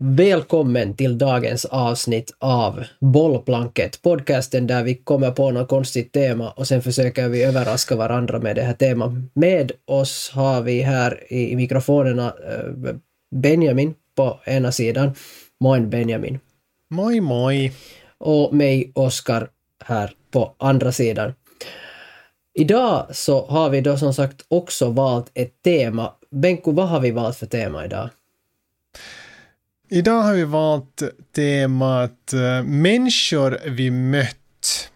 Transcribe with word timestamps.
Välkommen 0.00 0.96
till 0.96 1.18
dagens 1.18 1.64
avsnitt 1.64 2.34
av 2.38 2.84
Bollplanket, 3.00 4.02
podcasten 4.02 4.66
där 4.66 4.82
vi 4.82 4.94
kommer 4.94 5.30
på 5.30 5.50
något 5.50 5.68
konstigt 5.68 6.12
tema 6.12 6.50
och 6.50 6.66
sen 6.66 6.82
försöker 6.82 7.28
vi 7.28 7.44
överraska 7.44 7.96
varandra 7.96 8.38
med 8.38 8.56
det 8.56 8.62
här 8.62 8.72
temat. 8.72 9.12
Med 9.32 9.72
oss 9.84 10.30
har 10.34 10.62
vi 10.62 10.80
här 10.80 11.32
i 11.32 11.56
mikrofonerna 11.56 12.26
eh, 12.26 12.94
Benjamin 13.30 13.94
på 14.14 14.40
ena 14.44 14.72
sidan. 14.72 15.12
Moin 15.60 15.90
Benjamin. 15.90 16.38
Moi 16.88 17.20
moi. 17.20 17.72
Och 18.18 18.54
mig 18.54 18.92
Oskar 18.94 19.48
här 19.84 20.10
på 20.30 20.54
andra 20.58 20.92
sidan. 20.92 21.34
Idag 22.54 23.06
så 23.10 23.46
har 23.46 23.70
vi 23.70 23.80
då 23.80 23.96
som 23.96 24.14
sagt 24.14 24.44
också 24.48 24.90
valt 24.90 25.30
ett 25.34 25.62
tema. 25.62 26.12
Benko, 26.30 26.72
vad 26.72 26.88
har 26.88 27.00
vi 27.00 27.10
valt 27.10 27.36
för 27.36 27.46
tema 27.46 27.84
idag? 27.84 28.08
Idag 29.90 30.22
har 30.22 30.34
vi 30.34 30.44
valt 30.44 31.02
temat 31.32 32.32
eh, 32.32 32.62
människor 32.62 33.58
vi 33.66 33.90
mött. 33.90 34.90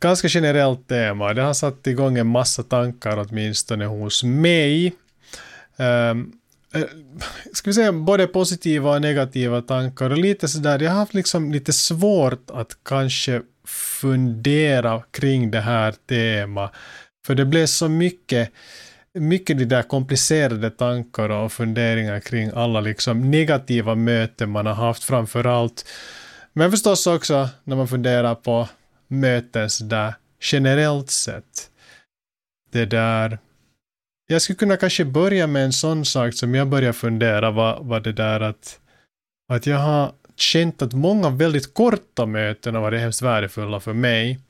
Ganska 0.00 0.28
generellt 0.28 0.88
tema. 0.88 1.34
Det 1.34 1.42
har 1.42 1.54
satt 1.54 1.86
igång 1.86 2.18
en 2.18 2.26
massa 2.26 2.62
tankar 2.62 3.26
åtminstone 3.28 3.84
hos 3.84 4.24
mig. 4.24 4.92
Um, 5.76 6.32
ska 7.52 7.70
vi 7.70 7.74
säga 7.74 7.92
både 7.92 8.26
positiva 8.26 8.94
och 8.94 9.00
negativa 9.00 9.62
tankar 9.62 10.10
och 10.10 10.18
lite 10.18 10.48
sådär, 10.48 10.78
jag 10.78 10.90
har 10.90 10.98
haft 10.98 11.14
liksom 11.14 11.52
lite 11.52 11.72
svårt 11.72 12.50
att 12.50 12.78
kanske 12.84 13.42
fundera 13.66 15.02
kring 15.10 15.50
det 15.50 15.60
här 15.60 15.94
temat. 16.08 16.72
För 17.26 17.34
det 17.34 17.44
blev 17.44 17.66
så 17.66 17.88
mycket 17.88 18.50
mycket 19.18 19.58
de 19.58 19.64
där 19.64 19.82
komplicerade 19.82 20.70
tankar 20.70 21.28
och 21.28 21.52
funderingar 21.52 22.20
kring 22.20 22.50
alla 22.54 22.80
liksom 22.80 23.30
negativa 23.30 23.94
möten 23.94 24.50
man 24.50 24.66
har 24.66 24.74
haft 24.74 25.04
framför 25.04 25.46
allt. 25.46 25.88
Men 26.52 26.70
förstås 26.70 27.06
också 27.06 27.48
när 27.64 27.76
man 27.76 27.88
funderar 27.88 28.34
på 28.34 28.68
möten 29.08 29.68
där 29.82 30.14
generellt 30.40 31.10
sett. 31.10 31.70
Det 32.72 32.84
där 32.84 33.38
jag 34.26 34.42
skulle 34.42 34.56
kunna 34.56 34.76
kanske 34.76 35.04
börja 35.04 35.46
med 35.46 35.64
en 35.64 35.72
sån 35.72 36.04
sak 36.04 36.34
som 36.34 36.54
jag 36.54 36.68
börjar 36.68 36.92
fundera 36.92 37.50
vad 37.50 37.86
var 37.86 38.00
det 38.00 38.12
där 38.12 38.40
att, 38.40 38.80
att 39.52 39.66
jag 39.66 39.78
har 39.78 40.12
känt 40.36 40.82
att 40.82 40.92
många 40.92 41.30
väldigt 41.30 41.74
korta 41.74 42.26
möten 42.26 42.74
har 42.74 42.82
varit 42.82 43.00
hemskt 43.00 43.22
värdefulla 43.22 43.80
för 43.80 43.92
mig. 43.92 44.40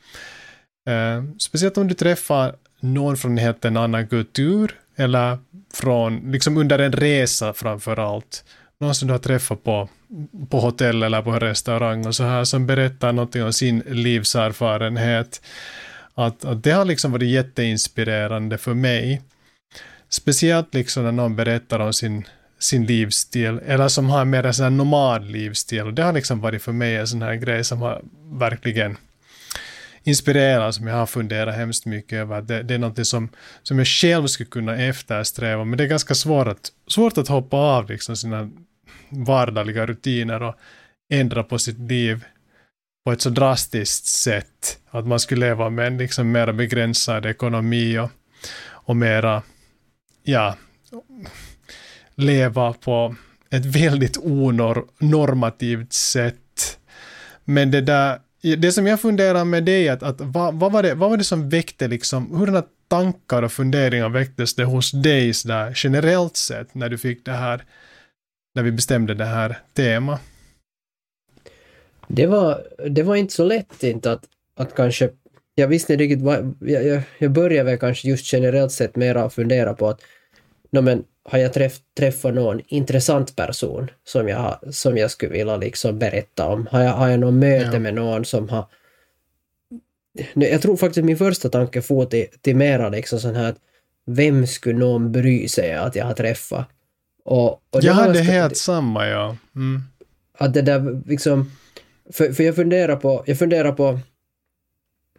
Eh, 0.88 1.24
speciellt 1.38 1.78
om 1.78 1.88
du 1.88 1.94
träffar 1.94 2.56
någon 2.80 3.16
från 3.16 3.32
en 3.32 3.38
helt 3.38 3.64
en 3.64 3.76
annan 3.76 4.08
kultur 4.08 4.74
eller 4.96 5.38
från, 5.74 6.32
liksom 6.32 6.56
under 6.56 6.78
en 6.78 6.92
resa 6.92 7.52
framför 7.52 7.96
allt. 7.96 8.44
Någon 8.80 8.94
som 8.94 9.08
du 9.08 9.14
har 9.14 9.18
träffat 9.18 9.64
på, 9.64 9.88
på 10.50 10.60
hotell 10.60 11.02
eller 11.02 11.22
på 11.22 11.30
en 11.30 11.40
restaurang 11.40 12.06
och 12.06 12.14
så 12.14 12.24
här 12.24 12.44
som 12.44 12.66
berättar 12.66 13.12
någonting 13.12 13.44
om 13.44 13.52
sin 13.52 13.82
livserfarenhet. 13.86 15.42
Att, 16.14 16.44
att 16.44 16.64
det 16.64 16.70
har 16.70 16.84
liksom 16.84 17.12
varit 17.12 17.28
jätteinspirerande 17.28 18.58
för 18.58 18.74
mig. 18.74 19.22
Speciellt 20.08 20.74
liksom 20.74 21.04
när 21.04 21.12
någon 21.12 21.36
berättar 21.36 21.80
om 21.80 21.92
sin, 21.92 22.24
sin 22.58 22.86
livsstil, 22.86 23.60
eller 23.66 23.88
som 23.88 24.10
har 24.10 24.24
mer 24.24 24.46
en 24.46 24.54
sån 24.54 24.62
här 24.62 24.70
nomadlivsstil. 24.70 25.82
Och 25.82 25.94
det 25.94 26.02
har 26.02 26.12
liksom 26.12 26.40
varit 26.40 26.62
för 26.62 26.72
mig 26.72 26.96
en 26.96 27.08
sån 27.08 27.22
här 27.22 27.34
grej 27.34 27.64
som 27.64 27.82
har 27.82 28.02
verkligen 28.32 28.96
inspirerad 30.04 30.74
som 30.74 30.86
jag 30.86 30.96
har 30.96 31.06
funderat 31.06 31.54
hemskt 31.54 31.86
mycket 31.86 32.16
över. 32.16 32.42
Det, 32.42 32.62
det 32.62 32.74
är 32.74 32.78
något 32.78 33.06
som, 33.06 33.28
som 33.62 33.78
jag 33.78 33.86
själv 33.86 34.26
skulle 34.26 34.48
kunna 34.48 34.76
eftersträva, 34.76 35.64
men 35.64 35.78
det 35.78 35.84
är 35.84 35.88
ganska 35.88 36.14
svårt 36.14 36.46
att, 36.46 36.72
svårt 36.86 37.18
att 37.18 37.28
hoppa 37.28 37.56
av 37.56 37.90
liksom 37.90 38.16
sina 38.16 38.50
vardagliga 39.08 39.86
rutiner 39.86 40.42
och 40.42 40.54
ändra 41.12 41.42
på 41.42 41.58
sitt 41.58 41.78
liv 41.78 42.24
på 43.04 43.12
ett 43.12 43.20
så 43.20 43.30
drastiskt 43.30 44.06
sätt. 44.06 44.78
Att 44.90 45.06
man 45.06 45.20
skulle 45.20 45.46
leva 45.46 45.70
med 45.70 45.86
en 45.86 45.98
liksom 45.98 46.32
mera 46.32 46.52
begränsad 46.52 47.26
ekonomi 47.26 47.98
och, 47.98 48.10
och 48.68 48.96
mera, 48.96 49.42
ja, 50.22 50.56
leva 52.14 52.72
på 52.72 53.16
ett 53.50 53.66
väldigt 53.66 54.16
onormativt 54.18 55.92
sätt. 55.92 56.78
Men 57.44 57.70
det 57.70 57.80
där 57.80 58.18
det 58.42 58.72
som 58.72 58.86
jag 58.86 59.00
funderar 59.00 59.44
med 59.44 59.64
det 59.64 59.86
är 59.86 59.92
att, 59.92 60.02
att 60.02 60.20
vad, 60.20 60.54
vad, 60.54 60.72
var 60.72 60.82
det, 60.82 60.94
vad 60.94 61.10
var 61.10 61.16
det 61.16 61.24
som 61.24 61.48
väckte 61.48 61.88
liksom, 61.88 62.36
hurdana 62.36 62.62
tankar 62.88 63.42
och 63.42 63.52
funderingar 63.52 64.08
väcktes 64.08 64.54
det 64.54 64.64
hos 64.64 64.90
dig 64.90 65.34
sådär 65.34 65.72
generellt 65.76 66.36
sett 66.36 66.74
när 66.74 66.88
du 66.88 66.98
fick 66.98 67.24
det 67.24 67.32
här, 67.32 67.64
när 68.54 68.62
vi 68.62 68.72
bestämde 68.72 69.14
det 69.14 69.24
här 69.24 69.58
temat? 69.72 70.20
Det 72.08 72.26
var, 72.26 72.62
det 72.88 73.02
var 73.02 73.16
inte 73.16 73.34
så 73.34 73.44
lätt 73.44 73.82
inte 73.82 74.12
att, 74.12 74.24
att 74.56 74.74
kanske, 74.74 75.10
jag 75.54 75.68
visste 75.68 75.92
inte 75.92 76.04
riktigt 76.04 76.22
vad, 76.22 76.56
jag, 76.60 76.86
jag, 76.86 77.02
jag 77.18 77.30
började 77.30 77.70
väl 77.70 77.78
kanske 77.78 78.08
just 78.08 78.32
generellt 78.32 78.72
sett 78.72 78.96
mera 78.96 79.30
fundera 79.30 79.74
på 79.74 79.88
att, 79.88 80.00
no 80.70 80.80
men 80.80 81.04
har 81.24 81.38
jag 81.38 81.52
träff, 81.52 81.78
träffat 81.98 82.34
någon 82.34 82.60
intressant 82.66 83.36
person 83.36 83.90
som 84.04 84.28
jag, 84.28 84.58
som 84.74 84.96
jag 84.96 85.10
skulle 85.10 85.32
vilja 85.32 85.56
liksom 85.56 85.98
berätta 85.98 86.46
om? 86.46 86.68
Har 86.70 86.80
jag, 86.80 86.92
har 86.92 87.08
jag 87.08 87.20
något 87.20 87.34
möte 87.34 87.70
ja. 87.72 87.78
med 87.78 87.94
någon 87.94 88.24
som 88.24 88.48
har... 88.48 88.66
Jag 90.34 90.62
tror 90.62 90.76
faktiskt 90.76 91.04
min 91.04 91.16
första 91.16 91.48
tanke 91.48 91.82
får 91.82 92.06
till, 92.06 92.26
till 92.40 92.56
mera 92.56 92.88
liksom 92.88 93.18
sån 93.18 93.34
här 93.34 93.48
att 93.50 93.58
vem 94.06 94.46
skulle 94.46 94.78
någon 94.78 95.12
bry 95.12 95.48
sig 95.48 95.74
att 95.74 95.96
jag 95.96 96.04
har 96.04 96.14
träffat? 96.14 96.66
Och, 97.24 97.52
och 97.52 97.82
jag 97.82 97.92
hade 97.92 98.20
helt 98.20 98.56
samma, 98.56 99.08
ja. 99.08 99.36
Mm. 99.54 99.82
Att 100.38 100.54
det 100.54 100.62
där 100.62 101.02
liksom... 101.06 101.52
För, 102.12 102.32
för 102.32 102.44
jag 102.44 102.56
funderar 102.56 102.96
på, 102.96 103.24
jag 103.26 103.38
funderar 103.38 103.72
på 103.72 103.88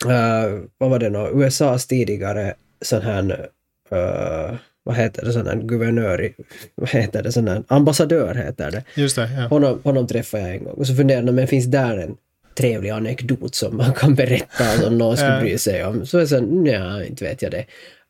uh, 0.05 0.63
vad 0.77 0.89
var 0.89 0.99
det 0.99 1.09
nu, 1.09 1.29
USAs 1.33 1.87
tidigare 1.87 2.53
sån 2.81 3.01
här 3.01 3.47
uh, 3.91 4.55
vad 4.83 4.95
heter 4.95 5.25
det, 5.25 5.33
sån 5.33 5.47
här 5.47 5.55
guvernör, 5.55 6.33
vad 6.75 6.89
heter 6.89 7.23
det, 7.23 7.31
sån 7.31 7.47
här 7.47 7.63
ambassadör 7.67 8.35
heter 8.35 8.71
det. 8.71 8.83
Just 8.95 9.15
det, 9.15 9.29
ja. 9.37 9.47
Honom, 9.47 9.79
honom 9.83 10.07
träffade 10.07 10.43
jag 10.43 10.55
en 10.55 10.63
gång 10.63 10.73
och 10.73 10.87
så 10.87 10.95
funderade 10.95 11.25
jag, 11.25 11.35
men 11.35 11.47
finns 11.47 11.65
där 11.65 11.97
en 11.97 12.17
trevlig 12.57 12.89
anekdot 12.89 13.55
som 13.55 13.77
man 13.77 13.93
kan 13.93 14.15
berätta 14.15 14.65
som 14.65 14.97
någon 14.97 15.17
skulle 15.17 15.41
bry 15.41 15.57
sig 15.57 15.85
om? 15.85 16.05
Så 16.05 16.19
jag 16.19 16.27
sa, 16.27 16.39
nej, 16.39 17.07
inte 17.07 17.23
vet 17.23 17.41
jag 17.41 17.51
det. 17.51 17.65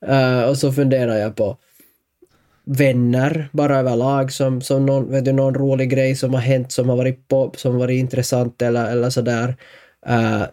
Uh, 0.07 0.49
och 0.49 0.57
så 0.57 0.71
funderar 0.71 1.17
jag 1.17 1.35
på 1.35 1.57
vänner 2.65 3.49
bara 3.51 3.79
överlag 3.79 4.31
som, 4.31 4.61
som 4.61 4.85
någon, 4.85 5.11
vet 5.11 5.25
du, 5.25 5.31
någon 5.31 5.55
rolig 5.55 5.89
grej 5.89 6.15
som 6.15 6.33
har 6.33 6.41
hänt 6.41 6.71
som 6.71 6.89
har 6.89 6.95
varit 6.95 7.27
pop, 7.27 7.59
som 7.59 7.77
varit 7.77 7.99
intressant 7.99 8.61
eller, 8.61 8.91
eller 8.91 9.09
sådär. 9.09 9.55
Uh, 10.09 10.43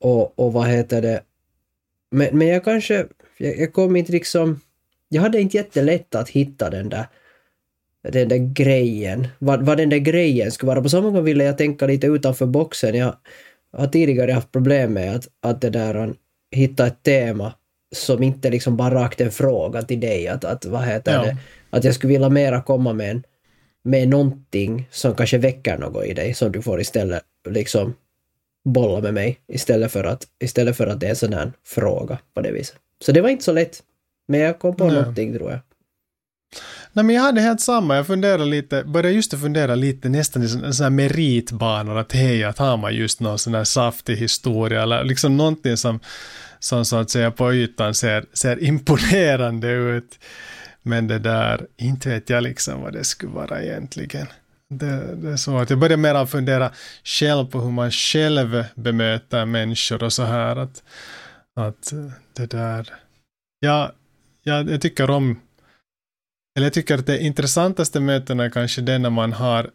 och, 0.00 0.38
och 0.38 0.52
vad 0.52 0.66
heter 0.66 1.02
det? 1.02 1.20
Men, 2.10 2.38
men 2.38 2.48
jag 2.48 2.64
kanske, 2.64 3.06
jag, 3.38 3.58
jag 3.58 3.72
kom 3.72 3.96
inte 3.96 4.12
liksom 4.12 4.60
jag 5.08 5.22
hade 5.22 5.40
inte 5.40 5.56
jättelätt 5.56 6.14
att 6.14 6.28
hitta 6.28 6.70
den 6.70 6.88
där 6.88 7.06
den 8.12 8.28
där 8.28 8.52
grejen, 8.54 9.28
vad, 9.38 9.62
vad 9.62 9.76
den 9.76 9.88
där 9.88 9.98
grejen 9.98 10.52
skulle 10.52 10.68
vara. 10.68 10.82
På 10.82 10.88
samma 10.88 11.10
gång 11.10 11.24
ville 11.24 11.44
jag 11.44 11.58
tänka 11.58 11.86
lite 11.86 12.06
utanför 12.06 12.46
boxen. 12.46 12.94
Jag 12.94 13.16
har 13.72 13.86
tidigare 13.86 14.32
haft 14.32 14.52
problem 14.52 14.92
med 14.92 15.16
att, 15.16 15.28
att 15.40 15.60
det 15.60 15.70
där, 15.70 16.14
hitta 16.50 16.86
ett 16.86 17.02
tema 17.02 17.54
som 17.94 18.22
inte 18.22 18.50
liksom 18.50 18.76
bara 18.76 18.94
rakt 18.94 19.20
en 19.20 19.30
fråga 19.30 19.82
till 19.82 20.00
dig. 20.00 20.28
Att, 20.28 20.44
att, 20.44 20.64
vad 20.64 20.84
heter 20.84 21.12
ja. 21.12 21.22
det? 21.22 21.36
Att 21.70 21.84
jag 21.84 21.94
skulle 21.94 22.12
vilja 22.12 22.28
mera 22.28 22.62
komma 22.62 22.92
med, 22.92 23.10
en, 23.10 23.22
med 23.84 24.08
någonting 24.08 24.88
som 24.90 25.14
kanske 25.14 25.38
väcker 25.38 25.78
något 25.78 26.06
i 26.06 26.14
dig 26.14 26.34
som 26.34 26.52
du 26.52 26.62
får 26.62 26.80
istället 26.80 27.22
liksom 27.48 27.94
bolla 28.64 29.00
med 29.00 29.14
mig 29.14 29.38
istället 29.48 29.92
för 29.92 30.04
att, 30.04 30.26
istället 30.44 30.76
för 30.76 30.86
att 30.86 31.00
det 31.00 31.06
är 31.06 31.10
en 31.10 31.16
sån 31.16 31.32
här 31.32 31.52
fråga 31.66 32.18
på 32.34 32.40
det 32.40 32.52
viset. 32.52 32.76
Så 33.04 33.12
det 33.12 33.20
var 33.20 33.28
inte 33.28 33.44
så 33.44 33.52
lätt. 33.52 33.82
Men 34.28 34.40
jag 34.40 34.58
kom 34.58 34.76
på 34.76 34.86
Nej. 34.86 34.94
någonting 34.94 35.34
tror 35.34 35.50
jag. 35.50 35.60
Nej 36.92 37.04
men 37.04 37.16
jag 37.16 37.22
hade 37.22 37.40
helt 37.40 37.60
samma, 37.60 37.96
jag 37.96 38.06
funderade 38.06 38.44
lite, 38.44 38.84
började 38.84 39.14
just 39.14 39.30
fundera 39.40 39.74
lite 39.74 40.08
nästan 40.08 40.42
i 40.42 40.48
sådana 40.48 40.72
här 40.72 40.90
meritbanor, 40.90 41.98
att 41.98 42.12
hej, 42.12 42.44
att 42.44 42.58
har 42.58 42.76
man 42.76 42.94
just 42.94 43.20
någon 43.20 43.38
sån 43.38 43.54
här 43.54 43.64
saftig 43.64 44.16
historia 44.16 44.82
eller 44.82 45.04
liksom 45.04 45.36
någonting 45.36 45.76
som, 45.76 46.00
som 46.58 46.84
så 46.84 46.96
att 46.96 47.10
säga 47.10 47.30
på 47.30 47.54
ytan 47.54 47.94
ser, 47.94 48.24
ser 48.32 48.64
imponerande 48.64 49.70
ut. 49.70 50.18
Men 50.82 51.08
det 51.08 51.18
där, 51.18 51.66
inte 51.76 52.08
vet 52.08 52.30
jag 52.30 52.42
liksom 52.42 52.80
vad 52.82 52.92
det 52.92 53.04
skulle 53.04 53.32
vara 53.32 53.62
egentligen. 53.62 54.26
Det, 54.70 55.14
det 55.16 55.30
är 55.30 55.36
svårt. 55.36 55.70
Jag 55.70 55.78
började 55.78 55.96
mer 55.96 56.26
fundera 56.26 56.70
själv 57.04 57.46
på 57.46 57.60
hur 57.60 57.70
man 57.70 57.90
själv 57.90 58.64
bemöter 58.74 59.44
människor 59.44 60.02
och 60.02 60.12
så 60.12 60.22
här 60.22 60.56
att, 60.56 60.82
att 61.56 61.92
det 62.36 62.46
där, 62.46 62.92
ja, 63.60 63.92
jag, 64.44 64.70
jag 64.70 64.80
tycker 64.80 65.10
om, 65.10 65.40
eller 66.56 66.66
jag 66.66 66.72
tycker 66.72 66.98
att 66.98 67.06
det 67.06 67.22
intressantaste 67.22 68.00
mötena 68.00 68.44
är 68.44 68.50
kanske 68.50 68.80
det 68.80 68.98
när 68.98 69.10
man 69.10 69.32
har, 69.32 69.70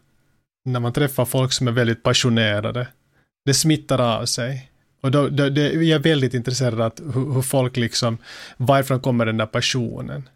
när 0.64 0.80
man 0.80 0.92
träffar 0.92 1.24
folk 1.24 1.52
som 1.52 1.68
är 1.68 1.72
väldigt 1.72 2.02
passionerade. 2.02 2.88
Det 3.44 3.54
smittar 3.54 4.00
av 4.00 4.26
sig. 4.26 4.70
Och 5.00 5.10
då, 5.10 5.28
då 5.28 5.48
det, 5.48 5.72
jag 5.72 5.98
är 5.98 6.02
väldigt 6.02 6.34
intresserad 6.34 6.80
av 6.80 7.12
hur, 7.14 7.34
hur 7.34 7.42
folk 7.42 7.76
liksom, 7.76 8.18
varifrån 8.56 9.00
kommer 9.00 9.26
den 9.26 9.36
där 9.36 9.46
passionen? 9.46 10.28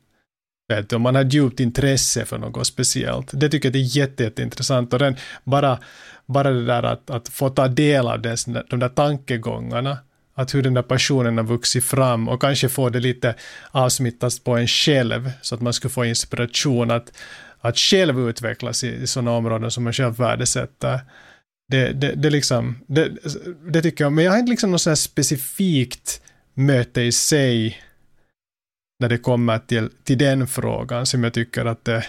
Vet 0.68 0.88
du, 0.88 0.96
om 0.96 1.02
man 1.02 1.14
har 1.14 1.24
djupt 1.24 1.60
intresse 1.60 2.24
för 2.24 2.38
något 2.38 2.66
speciellt. 2.66 3.30
Det 3.32 3.48
tycker 3.48 3.68
jag 3.68 3.76
är 3.76 3.96
jätte, 3.96 4.22
jätteintressant. 4.22 4.92
Och 4.92 4.98
den, 4.98 5.16
bara, 5.44 5.78
bara 6.26 6.50
det 6.50 6.64
där 6.64 6.82
att, 6.82 7.10
att 7.10 7.28
få 7.28 7.50
ta 7.50 7.68
del 7.68 8.06
av 8.08 8.22
det, 8.22 8.44
de 8.70 8.80
där 8.80 8.88
tankegångarna, 8.88 9.98
att 10.34 10.54
hur 10.54 10.62
den 10.62 10.74
där 10.74 10.82
passionen 10.82 11.36
har 11.36 11.44
vuxit 11.44 11.84
fram 11.84 12.28
och 12.28 12.40
kanske 12.40 12.68
få 12.68 12.90
det 12.90 13.00
lite 13.00 13.34
avsmittas 13.70 14.38
på 14.38 14.56
en 14.56 14.68
själv, 14.68 15.30
så 15.42 15.54
att 15.54 15.60
man 15.60 15.72
skulle 15.72 15.90
få 15.90 16.04
inspiration 16.04 16.90
att, 16.90 17.12
att 17.60 17.78
själv 17.78 18.28
utvecklas 18.28 18.84
i, 18.84 18.88
i 18.88 19.06
sådana 19.06 19.30
områden 19.30 19.70
som 19.70 19.84
man 19.84 19.92
själv 19.92 20.16
värdesätter. 20.16 21.00
Det, 21.68 21.92
det, 21.92 22.12
det, 22.12 22.30
liksom, 22.30 22.78
det, 22.86 23.10
det 23.72 23.82
tycker 23.82 24.04
jag, 24.04 24.12
men 24.12 24.24
jag 24.24 24.32
har 24.32 24.38
inte 24.38 24.50
liksom 24.50 24.70
något 24.70 24.80
sådant 24.80 24.98
specifikt 24.98 26.20
möte 26.54 27.02
i 27.02 27.12
sig 27.12 27.78
när 29.00 29.08
det 29.08 29.18
kommer 29.18 29.58
till, 29.58 29.88
till 30.04 30.18
den 30.18 30.46
frågan 30.46 31.06
som 31.06 31.24
jag 31.24 31.34
tycker 31.34 31.64
att 31.64 31.84
det 31.84 32.04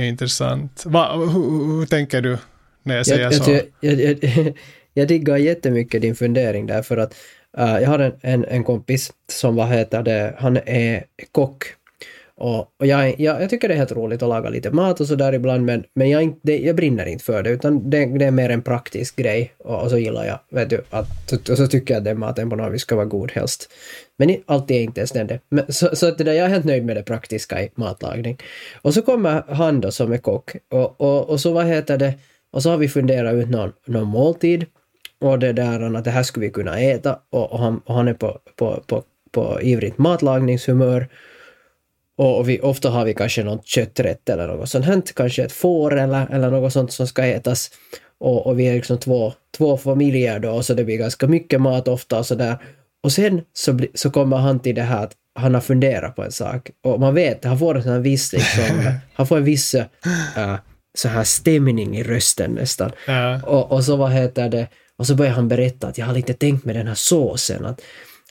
är 0.00 0.04
intressant. 0.04 0.82
Va, 0.86 1.16
hur, 1.16 1.78
hur, 1.78 1.86
tänker 1.86 2.22
du 2.22 2.38
när 2.82 2.96
jag 2.96 3.06
säger 3.06 3.22
jag, 3.22 3.34
så? 3.34 3.50
Jag, 3.50 3.64
jag, 3.80 4.24
jag, 4.24 4.54
jag 4.96 5.08
diggar 5.08 5.36
jättemycket 5.36 6.02
din 6.02 6.14
fundering 6.14 6.66
där 6.66 6.82
för 6.82 6.96
att 6.96 7.14
uh, 7.58 7.82
jag 7.82 7.88
har 7.88 7.98
en, 7.98 8.12
en, 8.20 8.44
en 8.44 8.64
kompis 8.64 9.12
som 9.32 9.56
vad 9.56 9.68
heter 9.68 10.02
det, 10.02 10.34
han 10.38 10.58
är 10.66 11.04
kock 11.32 11.64
och, 12.38 12.58
och 12.58 12.86
jag, 12.86 13.20
jag, 13.20 13.42
jag, 13.42 13.50
tycker 13.50 13.68
det 13.68 13.74
är 13.74 13.78
helt 13.78 13.92
roligt 13.92 14.22
att 14.22 14.28
laga 14.28 14.48
lite 14.48 14.70
mat 14.70 15.00
och 15.00 15.06
sådär 15.06 15.32
ibland 15.32 15.64
men, 15.64 15.84
men 15.94 16.10
jag, 16.10 16.22
inte, 16.22 16.66
jag 16.66 16.76
brinner 16.76 17.06
inte 17.06 17.24
för 17.24 17.42
det 17.42 17.50
utan 17.50 17.90
det, 17.90 18.06
det 18.06 18.24
är 18.24 18.30
mer 18.30 18.50
en 18.50 18.62
praktisk 18.62 19.16
grej 19.16 19.52
och, 19.58 19.82
och, 19.82 19.90
så 19.90 19.98
gillar 19.98 20.24
jag, 20.24 20.38
vet 20.50 20.70
du, 20.70 20.82
att, 20.90 21.48
och 21.50 21.56
så 21.56 21.66
tycker 21.66 21.94
jag 21.94 21.98
att 21.98 22.04
den 22.04 22.18
maten 22.18 22.50
på 22.50 22.56
något 22.56 22.74
vis 22.74 22.82
ska 22.82 22.96
vara 22.96 23.06
god 23.06 23.32
helst. 23.32 23.70
Men 24.18 24.36
alltid 24.46 24.76
är 24.76 24.80
inte 24.80 25.00
ens 25.00 25.10
den 25.10 25.26
det. 25.26 25.40
Men, 25.48 25.72
så, 25.72 25.96
så 25.96 26.08
att 26.08 26.18
det 26.18 26.24
där, 26.24 26.32
jag 26.32 26.46
är 26.46 26.50
helt 26.50 26.64
nöjd 26.64 26.84
med 26.84 26.96
det 26.96 27.02
praktiska 27.02 27.62
i 27.62 27.70
matlagning. 27.74 28.38
Och 28.82 28.94
så 28.94 29.02
kommer 29.02 29.42
han 29.48 29.80
då 29.80 29.90
som 29.90 30.12
är 30.12 30.18
kock 30.18 30.56
och, 30.70 31.00
och, 31.00 31.30
och 31.30 31.40
så 31.40 31.52
vad 31.52 31.66
heter 31.66 31.98
det, 31.98 32.14
och 32.52 32.62
så 32.62 32.70
har 32.70 32.76
vi 32.76 32.88
funderat 32.88 33.34
ut 33.34 33.50
någon, 33.50 33.72
någon 33.86 34.06
måltid 34.08 34.66
och 35.20 35.38
det 35.38 35.52
där 35.52 35.96
att 35.96 36.04
det 36.04 36.10
här 36.10 36.22
skulle 36.22 36.46
vi 36.46 36.52
kunna 36.52 36.80
äta 36.80 37.18
och, 37.30 37.52
och, 37.52 37.58
han, 37.58 37.78
och 37.78 37.94
han 37.94 38.08
är 38.08 38.14
på, 38.14 38.38
på, 38.56 38.82
på, 38.86 39.02
på 39.30 39.60
ivrigt 39.62 39.98
matlagningshumör 39.98 41.08
och 42.16 42.48
vi, 42.48 42.60
ofta 42.60 42.90
har 42.90 43.04
vi 43.04 43.14
kanske 43.14 43.44
något 43.44 43.66
kötträtt 43.66 44.28
eller 44.28 44.46
något 44.46 44.68
sånt 44.68 44.84
här, 44.84 45.02
kanske 45.14 45.42
ett 45.44 45.52
får 45.52 45.98
eller, 45.98 46.26
eller 46.30 46.50
något 46.50 46.72
sånt 46.72 46.92
som 46.92 47.06
ska 47.06 47.24
ätas. 47.24 47.70
Och, 48.18 48.46
och 48.46 48.58
vi 48.58 48.66
är 48.66 48.74
liksom 48.74 48.98
två, 48.98 49.32
två 49.56 49.76
familjer 49.76 50.38
då, 50.38 50.62
så 50.62 50.74
det 50.74 50.84
blir 50.84 50.96
ganska 50.96 51.26
mycket 51.26 51.60
mat 51.60 51.88
ofta 51.88 52.18
och 52.18 52.26
sådär. 52.26 52.56
Och 53.02 53.12
sen 53.12 53.42
så, 53.52 53.72
bli, 53.72 53.90
så 53.94 54.10
kommer 54.10 54.36
han 54.36 54.60
till 54.60 54.74
det 54.74 54.82
här 54.82 55.04
att 55.04 55.12
han 55.34 55.54
har 55.54 55.60
funderat 55.60 56.16
på 56.16 56.22
en 56.22 56.32
sak. 56.32 56.70
Och 56.82 57.00
man 57.00 57.14
vet, 57.14 57.44
han 57.44 57.58
får 57.58 57.74
en 57.74 57.82
sån 57.82 57.92
här 57.92 58.00
viss 58.00 58.32
liksom, 58.32 58.62
han 59.14 59.26
får 59.26 59.36
en 59.36 59.44
viss 59.44 59.74
uh, 59.74 60.56
så 60.94 61.08
här 61.08 61.24
stämning 61.24 61.96
i 61.96 62.02
rösten 62.02 62.50
nästan. 62.50 62.92
Ja. 63.06 63.42
Och, 63.42 63.72
och 63.72 63.84
så 63.84 63.96
vad 63.96 64.12
heter 64.12 64.48
det, 64.48 64.66
och 64.98 65.06
så 65.06 65.14
börjar 65.14 65.32
han 65.32 65.48
berätta 65.48 65.86
att 65.86 65.98
jag 65.98 66.06
har 66.06 66.14
lite 66.14 66.34
tänkt 66.34 66.64
med 66.64 66.76
den 66.76 66.86
här 66.86 66.94
såsen, 66.94 67.66
att 67.66 67.80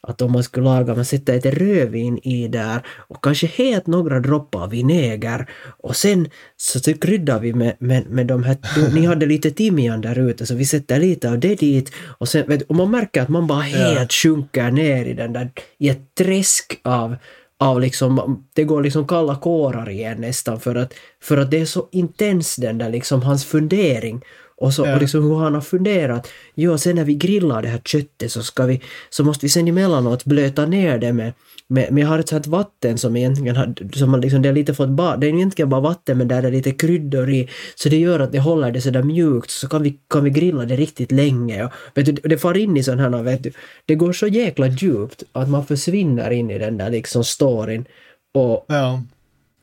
att 0.08 0.22
om 0.22 0.32
man 0.32 0.44
skulle 0.44 0.66
laga, 0.66 0.96
man 0.96 1.06
sätter 1.06 1.34
lite 1.34 1.52
rödvin 1.52 2.18
i 2.18 2.48
där 2.48 2.82
och 2.88 3.24
kanske 3.24 3.48
helt 3.48 3.88
några 3.88 4.20
droppar 4.20 4.68
vinäger 4.68 5.50
och 5.84 5.96
sen 5.96 6.30
så 6.58 6.94
kryddar 6.94 7.40
vi 7.40 7.54
med, 7.54 7.76
med, 7.80 8.10
med 8.10 8.28
de 8.28 8.44
här, 8.44 8.58
ni 8.94 9.06
hade 9.06 9.26
lite 9.26 9.52
timjan 9.52 10.02
där 10.02 10.20
ute 10.20 10.46
så 10.46 10.56
vi 10.56 10.66
sätter 10.66 11.00
lite 11.00 11.30
av 11.30 11.40
det 11.40 11.56
dit. 11.56 11.92
Och 12.18 12.30
sen, 12.30 12.48
vet, 12.48 12.62
och 12.62 12.76
man 12.76 12.92
märker 12.92 13.22
att 13.22 13.30
man 13.30 13.48
bara 13.48 13.62
helt 13.62 14.00
ja. 14.00 14.08
sjunker 14.10 14.72
ner 14.72 15.06
i 15.06 15.14
den 15.14 15.34
där, 15.34 15.52
i 15.78 15.90
ett 15.90 16.16
träsk 16.16 16.80
av 16.84 17.16
av 17.58 17.82
liksom, 17.82 18.44
det 18.54 18.64
går 18.64 18.84
liksom 18.84 19.08
kalla 19.08 19.36
kårar 19.36 19.90
igen 19.90 20.22
nästan 20.22 20.60
för 20.60 20.76
att, 20.76 20.94
för 21.22 21.38
att 21.38 21.52
det 21.52 21.60
är 21.60 21.66
så 21.66 21.90
intens 21.92 22.56
den 22.56 22.78
där 22.78 22.90
liksom 22.90 23.22
hans 23.22 23.46
fundering 23.46 24.22
och, 24.58 24.74
så, 24.74 24.86
ja. 24.86 24.96
och 24.96 25.02
liksom 25.02 25.24
hur 25.24 25.36
han 25.36 25.54
har 25.54 25.62
funderat. 25.62 26.28
Jo, 26.56 26.78
sen 26.78 26.96
när 26.96 27.04
vi 27.04 27.16
grillar 27.16 27.62
det 27.62 27.68
här 27.68 27.80
köttet 27.80 28.32
så, 28.32 28.44
ska 28.44 28.66
vi, 28.66 28.82
så 29.10 29.24
måste 29.24 29.46
vi 29.46 29.50
sen 29.50 29.68
emellanåt 29.68 30.26
blöta 30.26 30.66
ner 30.66 30.98
det 30.98 31.14
med, 31.14 31.34
med, 31.68 31.92
med 31.92 32.04
jag 32.04 32.08
har 32.08 32.20
ett 32.20 32.30
sånt 32.30 32.48
vatten 32.48 32.98
som 32.98 33.16
egentligen 33.16 33.56
har, 33.56 33.96
som 33.96 34.12
man 34.12 34.22
liksom, 34.22 34.42
det 34.42 34.50
är 34.50 34.54
lite 34.54 34.74
fått 34.74 34.90
ba, 34.90 35.18
det 35.18 35.28
är 35.28 35.34
egentligen 35.34 35.70
bara 35.70 35.82
vatten 35.82 36.18
men 36.18 36.28
där 36.28 36.44
är 36.44 36.52
lite 36.52 36.72
kryddor 36.72 37.30
i, 37.30 37.50
så 37.76 37.90
det 37.90 37.98
gör 37.98 38.20
att 38.20 38.32
det 38.32 38.40
håller 38.40 38.72
det 38.72 38.82
sådär 38.82 39.04
mjukt 39.04 39.50
så 39.50 39.68
kan 39.68 39.84
vi, 39.84 40.00
kan 40.10 40.24
vi 40.24 40.30
grilla 40.30 40.66
det 40.66 40.76
riktigt 40.76 41.12
länge 41.12 41.64
och 41.64 41.72
vet 41.94 42.06
du, 42.06 42.12
det 42.12 42.38
far 42.38 42.58
in 42.58 42.78
i 42.78 42.84
sån 42.84 43.00
här, 43.00 43.24
vet 43.24 43.44
du, 43.44 43.52
det 43.86 43.96
går 43.96 44.14
så 44.14 44.28
jäkla 44.28 44.68
djupt 44.68 45.24
att 45.32 45.50
man 45.50 45.66
försvinner 45.66 46.32
in 46.32 46.52
i 46.52 46.60
den 46.60 46.78
där 46.78 46.90
liksom 46.90 47.24
storyn 47.24 47.86
och, 48.34 48.66
ja. 48.68 49.04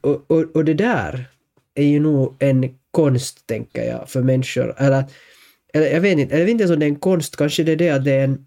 och, 0.01 0.25
och, 0.27 0.57
och 0.57 0.65
det 0.65 0.75
där 0.75 1.25
är 1.75 1.87
ju 1.87 2.01
nog 2.01 2.37
en 2.39 2.82
konst, 2.93 3.47
tänker 3.47 3.85
jag, 3.85 4.09
för 4.09 4.23
människor. 4.23 4.75
Eller, 4.79 5.05
eller 5.75 5.87
jag 5.87 6.01
vet 6.01 6.19
inte, 6.19 6.37
jag 6.37 6.45
vet 6.45 6.51
inte 6.51 6.73
om 6.73 6.79
det 6.79 6.87
är 6.87 6.89
en 6.89 6.97
konst, 6.97 7.37
kanske 7.37 7.63
det 7.63 7.73
är 7.73 7.77
det 7.77 7.91
att 7.91 8.05
det 8.05 8.13
är 8.13 8.25
en, 8.25 8.47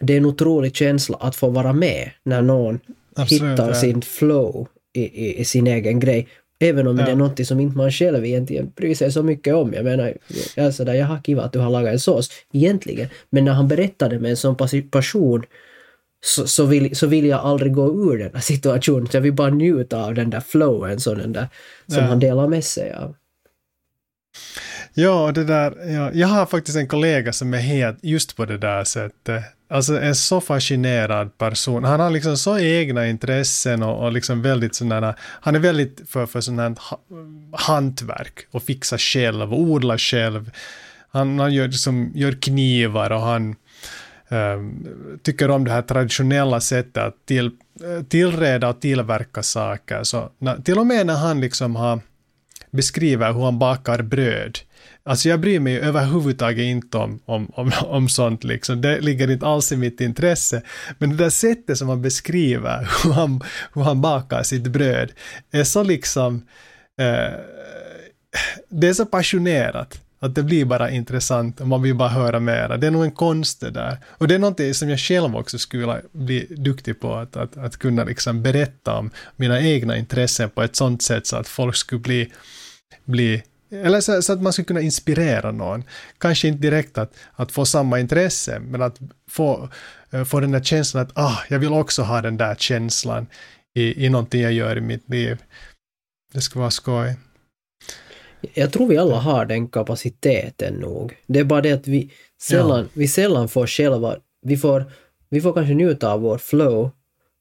det 0.00 0.12
är 0.12 0.16
en 0.16 0.26
otrolig 0.26 0.76
känsla 0.76 1.16
att 1.20 1.36
få 1.36 1.48
vara 1.50 1.72
med 1.72 2.10
när 2.22 2.42
någon 2.42 2.80
Absolut, 3.14 3.52
hittar 3.52 3.68
ja. 3.68 3.74
sin 3.74 4.02
flow 4.02 4.68
i, 4.92 5.02
i, 5.02 5.40
i, 5.40 5.44
sin 5.44 5.66
egen 5.66 6.00
grej. 6.00 6.28
Även 6.58 6.86
om 6.86 6.98
ja. 6.98 7.04
det 7.04 7.10
är 7.10 7.16
något 7.16 7.46
som 7.46 7.60
inte 7.60 7.76
man 7.76 7.90
själv 7.90 8.26
egentligen 8.26 8.72
bryr 8.76 8.94
sig 8.94 9.12
så 9.12 9.22
mycket 9.22 9.54
om. 9.54 9.72
Jag 9.72 9.84
menar, 9.84 10.14
jag, 10.56 10.66
är 10.66 10.70
sådär, 10.70 10.94
jag 10.94 11.06
har 11.06 11.20
kiva 11.22 11.42
att 11.42 11.52
du 11.52 11.58
har 11.58 11.70
lagat 11.70 11.92
en 11.92 12.00
sås, 12.00 12.30
egentligen. 12.52 13.08
Men 13.30 13.44
när 13.44 13.52
han 13.52 13.68
berättade 13.68 14.18
med 14.18 14.30
en 14.30 14.36
sån 14.36 14.56
passion 14.90 15.44
så, 16.24 16.46
så, 16.46 16.64
vill, 16.64 16.96
så 16.96 17.06
vill 17.06 17.26
jag 17.26 17.40
aldrig 17.40 17.72
gå 17.72 18.12
ur 18.12 18.18
den 18.18 18.30
här 18.34 18.40
situationen. 18.40 19.06
Så 19.06 19.16
jag 19.16 19.22
vill 19.22 19.32
bara 19.32 19.50
njuta 19.50 20.04
av 20.04 20.14
den 20.14 20.30
där 20.30 20.40
flowen 20.40 21.00
som, 21.00 21.18
den 21.18 21.32
där, 21.32 21.48
som 21.86 21.98
ja. 21.98 22.04
han 22.04 22.20
delar 22.20 22.48
med 22.48 22.64
sig 22.64 22.92
av. 22.92 23.14
Ja, 24.94 25.32
det 25.34 25.44
där, 25.44 25.90
ja, 25.90 26.10
jag 26.12 26.28
har 26.28 26.46
faktiskt 26.46 26.76
en 26.76 26.88
kollega 26.88 27.32
som 27.32 27.54
är 27.54 27.58
helt 27.58 27.98
just 28.02 28.36
på 28.36 28.44
det 28.44 28.58
där 28.58 28.84
sättet. 28.84 29.44
Alltså 29.68 30.00
en 30.00 30.14
så 30.14 30.40
fascinerad 30.40 31.38
person. 31.38 31.84
Han 31.84 32.00
har 32.00 32.10
liksom 32.10 32.36
så 32.36 32.58
egna 32.58 33.08
intressen 33.08 33.82
och, 33.82 34.04
och 34.04 34.12
liksom 34.12 34.42
väldigt 34.42 34.74
sådana, 34.74 35.14
han 35.20 35.54
är 35.54 35.58
väldigt 35.58 36.00
för, 36.08 36.26
för 36.26 36.40
sådant 36.40 36.78
här 36.78 36.98
hantverk 37.52 38.46
och 38.50 38.62
fixa 38.62 38.98
själv 38.98 39.52
och 39.52 39.60
odla 39.60 39.98
själv. 39.98 40.50
Han, 41.10 41.38
han 41.38 41.54
gör, 41.54 41.68
liksom, 41.68 42.12
gör 42.14 42.32
knivar 42.32 43.10
och 43.10 43.20
han 43.20 43.56
um, 44.28 44.88
tycker 45.22 45.50
om 45.50 45.64
det 45.64 45.70
här 45.70 45.82
traditionella 45.82 46.60
sättet 46.60 46.96
att 46.96 47.26
till, 47.26 47.46
eh, 47.84 48.04
tillreda 48.08 48.68
och 48.68 48.80
tillverka 48.80 49.42
saker. 49.42 50.04
Så 50.04 50.30
när, 50.38 50.56
till 50.56 50.78
och 50.78 50.86
med 50.86 51.06
när 51.06 51.16
han 51.16 51.40
liksom 51.40 51.76
har 51.76 52.00
beskriver 52.72 53.32
hur 53.32 53.44
han 53.44 53.58
bakar 53.58 54.02
bröd. 54.02 54.58
Alltså 55.04 55.28
jag 55.28 55.40
bryr 55.40 55.60
mig 55.60 55.78
överhuvudtaget 55.78 56.64
inte 56.64 56.98
om, 56.98 57.20
om, 57.24 57.50
om, 57.54 57.72
om 57.86 58.08
sånt 58.08 58.44
liksom. 58.44 58.80
Det 58.80 59.00
ligger 59.00 59.30
inte 59.30 59.46
alls 59.46 59.72
i 59.72 59.76
mitt 59.76 60.00
intresse. 60.00 60.62
Men 60.98 61.10
det 61.10 61.16
där 61.16 61.30
sättet 61.30 61.78
som 61.78 61.88
han 61.88 62.02
beskriver 62.02 62.88
hur 63.04 63.12
han, 63.12 63.42
hur 63.74 63.82
han 63.82 64.00
bakar 64.00 64.42
sitt 64.42 64.66
bröd 64.66 65.12
är 65.50 65.64
så 65.64 65.82
liksom 65.82 66.46
eh, 67.00 67.38
det 68.68 68.88
är 68.88 68.92
så 68.92 69.06
passionerat 69.06 70.00
att 70.20 70.34
det 70.34 70.42
blir 70.42 70.64
bara 70.64 70.90
intressant 70.90 71.60
och 71.60 71.68
man 71.68 71.82
vill 71.82 71.94
bara 71.94 72.08
höra 72.08 72.40
mera. 72.40 72.76
Det 72.76 72.86
är 72.86 72.90
nog 72.90 73.04
en 73.04 73.12
konst 73.12 73.60
det 73.60 73.70
där. 73.70 73.98
Och 74.06 74.28
det 74.28 74.34
är 74.34 74.38
någonting 74.38 74.74
som 74.74 74.90
jag 74.90 75.00
själv 75.00 75.36
också 75.36 75.58
skulle 75.58 76.02
bli 76.12 76.46
duktig 76.50 77.00
på, 77.00 77.14
att, 77.14 77.36
att, 77.36 77.56
att 77.56 77.76
kunna 77.76 78.04
liksom 78.04 78.42
berätta 78.42 78.98
om 78.98 79.10
mina 79.36 79.60
egna 79.60 79.96
intressen 79.96 80.50
på 80.50 80.62
ett 80.62 80.76
sånt 80.76 81.02
sätt 81.02 81.26
så 81.26 81.36
att 81.36 81.48
folk 81.48 81.76
skulle 81.76 82.00
bli 82.00 82.32
bli 83.04 83.42
eller 83.72 84.00
så, 84.00 84.22
så, 84.22 84.32
att 84.32 84.42
man 84.42 84.52
skulle 84.52 84.66
kunna 84.66 84.80
inspirera 84.80 85.52
någon. 85.52 85.84
Kanske 86.18 86.48
inte 86.48 86.62
direkt 86.62 86.98
att, 86.98 87.14
att 87.34 87.52
få 87.52 87.64
samma 87.64 88.00
intresse, 88.00 88.58
men 88.58 88.82
att 88.82 89.00
få, 89.28 89.68
uh, 90.14 90.24
få 90.24 90.40
den 90.40 90.50
där 90.50 90.62
känslan 90.62 91.02
att 91.02 91.18
ah, 91.18 91.38
jag 91.48 91.58
vill 91.58 91.72
också 91.72 92.02
ha 92.02 92.20
den 92.20 92.36
där 92.36 92.54
känslan 92.54 93.26
i, 93.74 94.06
i 94.06 94.08
någonting 94.08 94.42
jag 94.42 94.52
gör 94.52 94.78
i 94.78 94.80
mitt 94.80 95.08
liv. 95.08 95.38
Det 96.32 96.40
skulle 96.40 96.60
vara 96.60 96.70
skoj. 96.70 97.16
Jag 98.54 98.72
tror 98.72 98.88
vi 98.88 98.98
alla 98.98 99.16
har 99.16 99.46
den 99.46 99.68
kapaciteten 99.68 100.74
nog. 100.74 101.16
Det 101.26 101.38
är 101.38 101.44
bara 101.44 101.60
det 101.60 101.72
att 101.72 101.86
vi 101.86 102.10
sällan, 102.42 102.80
ja. 102.80 102.86
vi 102.92 103.08
sällan 103.08 103.48
får 103.48 103.66
själva, 103.66 104.16
vi 104.42 104.56
får, 104.56 104.92
vi 105.28 105.40
får 105.40 105.52
kanske 105.52 105.74
njuta 105.74 106.12
av 106.12 106.20
vår 106.20 106.38
flow, 106.38 106.90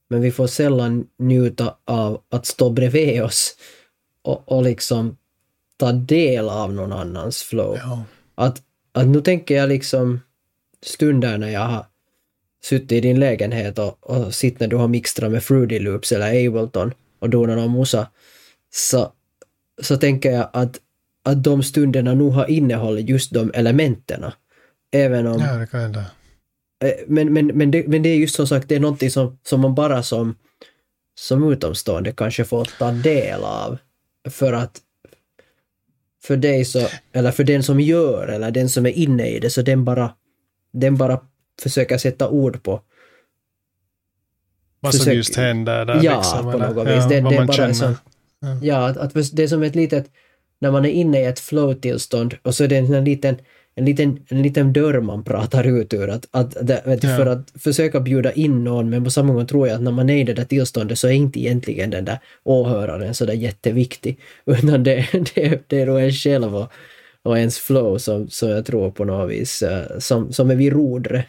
men 0.09 0.21
vi 0.21 0.31
får 0.31 0.47
sällan 0.47 1.07
njuta 1.19 1.75
av 1.85 2.21
att 2.29 2.45
stå 2.45 2.69
bredvid 2.69 3.23
oss 3.23 3.55
och, 4.23 4.51
och 4.51 4.63
liksom 4.63 5.17
ta 5.81 5.91
del 5.91 6.49
av 6.49 6.73
någon 6.73 6.93
annans 6.93 7.43
flow. 7.43 7.77
Ja. 7.77 8.03
Att, 8.35 8.61
att 8.91 9.07
nu 9.07 9.21
tänker 9.21 9.55
jag 9.55 9.69
liksom 9.69 10.19
stunder 10.85 11.37
när 11.37 11.49
jag 11.49 11.65
har 11.65 11.85
suttit 12.63 12.91
i 12.91 13.01
din 13.01 13.19
lägenhet 13.19 13.79
och, 13.79 14.09
och 14.09 14.33
sitt 14.33 14.59
när 14.59 14.67
du 14.67 14.75
har 14.75 14.87
mixtrat 14.87 15.31
med 15.31 15.43
Fruity 15.43 15.79
Loops 15.79 16.11
eller 16.11 16.47
Ableton 16.47 16.93
och 17.19 17.29
donat 17.29 17.57
någon 17.57 17.71
musa, 17.71 18.07
så, 18.73 19.11
så 19.81 19.97
tänker 19.97 20.31
jag 20.31 20.49
att, 20.53 20.79
att 21.25 21.43
de 21.43 21.63
stunderna 21.63 22.13
nog 22.13 22.31
har 22.31 22.49
innehållit 22.49 23.09
just 23.09 23.33
de 23.33 23.51
elementen. 23.53 24.25
Även 24.91 25.27
om... 25.27 25.39
Ja, 25.41 25.53
det 25.53 25.67
kan 25.67 25.81
hända. 25.81 26.05
Eh, 26.83 26.91
men, 27.07 27.33
men, 27.33 27.47
men, 27.47 27.71
det, 27.71 27.87
men 27.87 28.03
det 28.03 28.09
är 28.09 28.15
just 28.15 28.35
som 28.35 28.47
sagt, 28.47 28.69
det 28.69 28.75
är 28.75 28.79
någonting 28.79 29.11
som, 29.11 29.39
som 29.43 29.61
man 29.61 29.75
bara 29.75 30.03
som 30.03 30.35
som 31.19 31.51
utomstående 31.51 32.11
kanske 32.11 32.43
får 32.45 32.65
ta 32.65 32.91
del 32.91 33.43
av. 33.43 33.77
För 34.29 34.53
att 34.53 34.81
för 36.23 36.37
dig 36.37 36.65
så, 36.65 36.87
eller 37.13 37.31
för 37.31 37.43
den 37.43 37.63
som 37.63 37.79
gör 37.79 38.27
eller 38.27 38.51
den 38.51 38.69
som 38.69 38.85
är 38.85 38.89
inne 38.91 39.27
i 39.27 39.39
det, 39.39 39.49
så 39.49 39.61
den 39.61 39.85
bara, 39.85 40.13
den 40.73 40.97
bara 40.97 41.19
försöker 41.61 41.97
sätta 41.97 42.29
ord 42.29 42.63
på 42.63 42.81
vad 44.79 44.95
som 44.95 45.13
just 45.13 45.35
händer 45.35 45.85
där. 45.85 45.99
Ja, 46.03 46.17
liksom, 46.17 46.43
på 46.43 46.57
eller, 46.57 46.67
något 46.73 46.87
vis. 46.87 46.93
ja, 46.93 47.07
det, 47.07 47.15
är 47.15 47.45
bara 47.45 47.53
känner. 47.53 47.73
sån, 47.73 47.95
Ja. 48.61 48.87
att, 48.87 48.97
att 48.97 49.13
det 49.33 49.43
är 49.43 49.47
som 49.47 49.63
ett 49.63 49.75
litet, 49.75 50.05
när 50.59 50.71
man 50.71 50.85
är 50.85 50.89
inne 50.89 51.21
i 51.21 51.25
ett 51.25 51.39
flow-tillstånd 51.39 52.37
och 52.41 52.55
så 52.55 52.63
är 52.63 52.67
det 52.67 52.77
en, 52.77 53.03
liten 53.03 53.37
en 53.75 53.85
liten, 53.85 54.19
en 54.27 54.41
liten 54.41 54.73
dörr 54.73 55.01
man 55.01 55.23
pratar 55.23 55.67
ut 55.67 55.93
ur. 55.93 56.09
Att, 56.09 56.27
att, 56.31 56.67
det, 56.67 56.81
vet 56.85 57.01
du, 57.01 57.07
Ja. 57.07 57.17
För 57.17 57.25
att 57.25 57.51
försöka 57.59 57.99
bjuda 57.99 58.31
in 58.31 58.63
någon, 58.63 58.89
men 58.89 59.03
på 59.03 59.11
samma 59.11 59.33
gång 59.33 59.47
tror 59.47 59.67
jag 59.67 59.75
att 59.75 59.81
när 59.81 59.91
man 59.91 60.09
är 60.09 60.17
i 60.17 60.23
det 60.23 60.33
där 60.33 60.45
tillståndet 60.45 60.99
så 60.99 61.07
är 61.07 61.11
inte 61.11 61.39
egentligen 61.39 61.89
den 61.89 62.05
där 62.05 62.19
åhöraren 62.43 63.13
så 63.13 63.25
där 63.25 63.33
jätteviktig. 63.33 64.19
Utan 64.45 64.83
det, 64.83 65.07
det, 65.35 65.61
det 65.67 65.81
är 65.81 65.85
då 65.85 65.97
en 65.97 66.11
själv 66.11 66.55
och, 66.55 66.71
och 67.23 67.37
ens 67.37 67.59
flow 67.59 67.97
som, 67.97 68.29
som 68.29 68.49
jag 68.49 68.65
tror 68.65 68.91
på 68.91 69.05
något 69.05 69.31
vis, 69.31 69.61
eh, 69.61 69.99
som, 69.99 70.33
som 70.33 70.51
är 70.51 70.55
vid 70.55 70.73
rodret. 70.73 71.25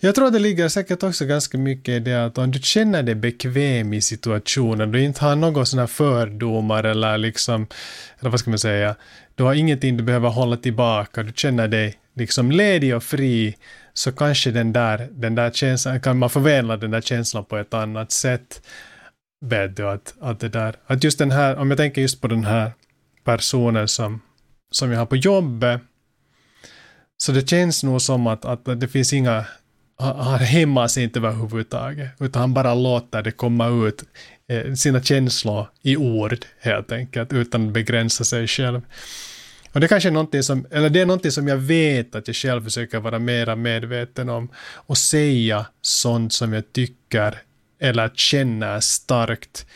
Jag 0.00 0.14
tror 0.14 0.30
det 0.30 0.38
ligger 0.38 0.68
säkert 0.68 1.02
också 1.02 1.24
ganska 1.24 1.58
mycket 1.58 1.88
i 1.88 1.98
det 1.98 2.24
att 2.24 2.38
om 2.38 2.50
du 2.50 2.58
känner 2.58 3.02
dig 3.02 3.14
bekväm 3.14 3.92
i 3.92 4.00
situationen, 4.00 4.92
du 4.92 5.02
inte 5.02 5.24
har 5.24 5.36
några 5.36 5.64
sådana 5.64 5.86
fördomar 5.86 6.84
eller 6.84 7.18
liksom, 7.18 7.66
eller 8.20 8.30
vad 8.30 8.40
ska 8.40 8.50
man 8.50 8.58
säga, 8.58 8.96
du 9.34 9.42
har 9.42 9.54
ingenting 9.54 9.96
du 9.96 10.04
behöver 10.04 10.28
hålla 10.28 10.56
tillbaka, 10.56 11.22
du 11.22 11.32
känner 11.36 11.68
dig 11.68 11.94
liksom 12.14 12.50
ledig 12.50 12.96
och 12.96 13.02
fri, 13.02 13.56
så 13.92 14.12
kanske 14.12 14.50
den 14.50 14.72
där, 14.72 15.08
den 15.10 15.34
där 15.34 15.50
känslan, 15.50 16.00
kan 16.00 16.18
man 16.18 16.30
förvälla 16.30 16.76
den 16.76 16.90
där 16.90 17.00
känslan 17.00 17.44
på 17.44 17.56
ett 17.56 17.74
annat 17.74 18.12
sätt. 18.12 18.62
Vet 19.44 19.76
du 19.76 19.88
att, 19.88 20.14
att 20.20 20.40
det 20.40 20.48
där, 20.48 20.76
att 20.86 21.04
just 21.04 21.18
den 21.18 21.30
här, 21.30 21.56
om 21.56 21.70
jag 21.70 21.76
tänker 21.76 22.02
just 22.02 22.20
på 22.20 22.28
den 22.28 22.44
här 22.44 22.72
personen 23.24 23.88
som, 23.88 24.20
som 24.70 24.92
jag 24.92 24.98
har 24.98 25.06
på 25.06 25.16
jobbet, 25.16 25.80
så 27.16 27.32
det 27.32 27.48
känns 27.48 27.84
nog 27.84 28.02
som 28.02 28.26
att, 28.26 28.44
att 28.44 28.80
det 28.80 28.88
finns 28.88 29.12
inga 29.12 29.44
han 29.98 30.38
hämmar 30.38 30.88
sig 30.88 31.04
inte 31.04 31.18
överhuvudtaget, 31.18 32.10
utan 32.20 32.40
han 32.40 32.54
bara 32.54 32.74
låter 32.74 33.22
det 33.22 33.30
komma 33.30 33.86
ut 33.86 34.02
eh, 34.48 34.74
sina 34.74 35.02
känslor 35.02 35.66
i 35.82 35.96
ord 35.96 36.44
helt 36.60 36.92
enkelt, 36.92 37.32
utan 37.32 37.66
att 37.66 37.72
begränsa 37.72 38.24
sig 38.24 38.46
själv. 38.46 38.80
Och 39.72 39.80
det 39.80 39.88
kanske 39.88 40.08
är 40.08 40.12
någonting 40.12 40.42
som, 40.42 40.66
eller 40.70 40.90
det 40.90 41.00
är 41.00 41.06
någonting 41.06 41.30
som 41.30 41.48
jag 41.48 41.56
vet 41.56 42.14
att 42.14 42.26
jag 42.28 42.36
själv 42.36 42.64
försöker 42.64 43.00
vara 43.00 43.18
mera 43.18 43.56
medveten 43.56 44.28
om 44.28 44.48
och 44.74 44.98
säga 44.98 45.66
sånt 45.80 46.32
som 46.32 46.52
jag 46.52 46.72
tycker 46.72 47.38
eller 47.80 48.08
känner 48.08 48.80
starkt 48.80 49.66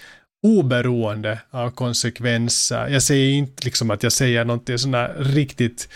oberoende 0.43 1.39
av 1.51 1.71
konsekvenser. 1.71 2.89
Jag 2.89 3.03
säger 3.03 3.33
inte 3.33 3.65
liksom 3.65 3.91
att 3.91 4.03
jag 4.03 4.13
säger 4.13 4.45
någonting 4.45 4.79
sådär 4.79 5.15
riktigt 5.19 5.89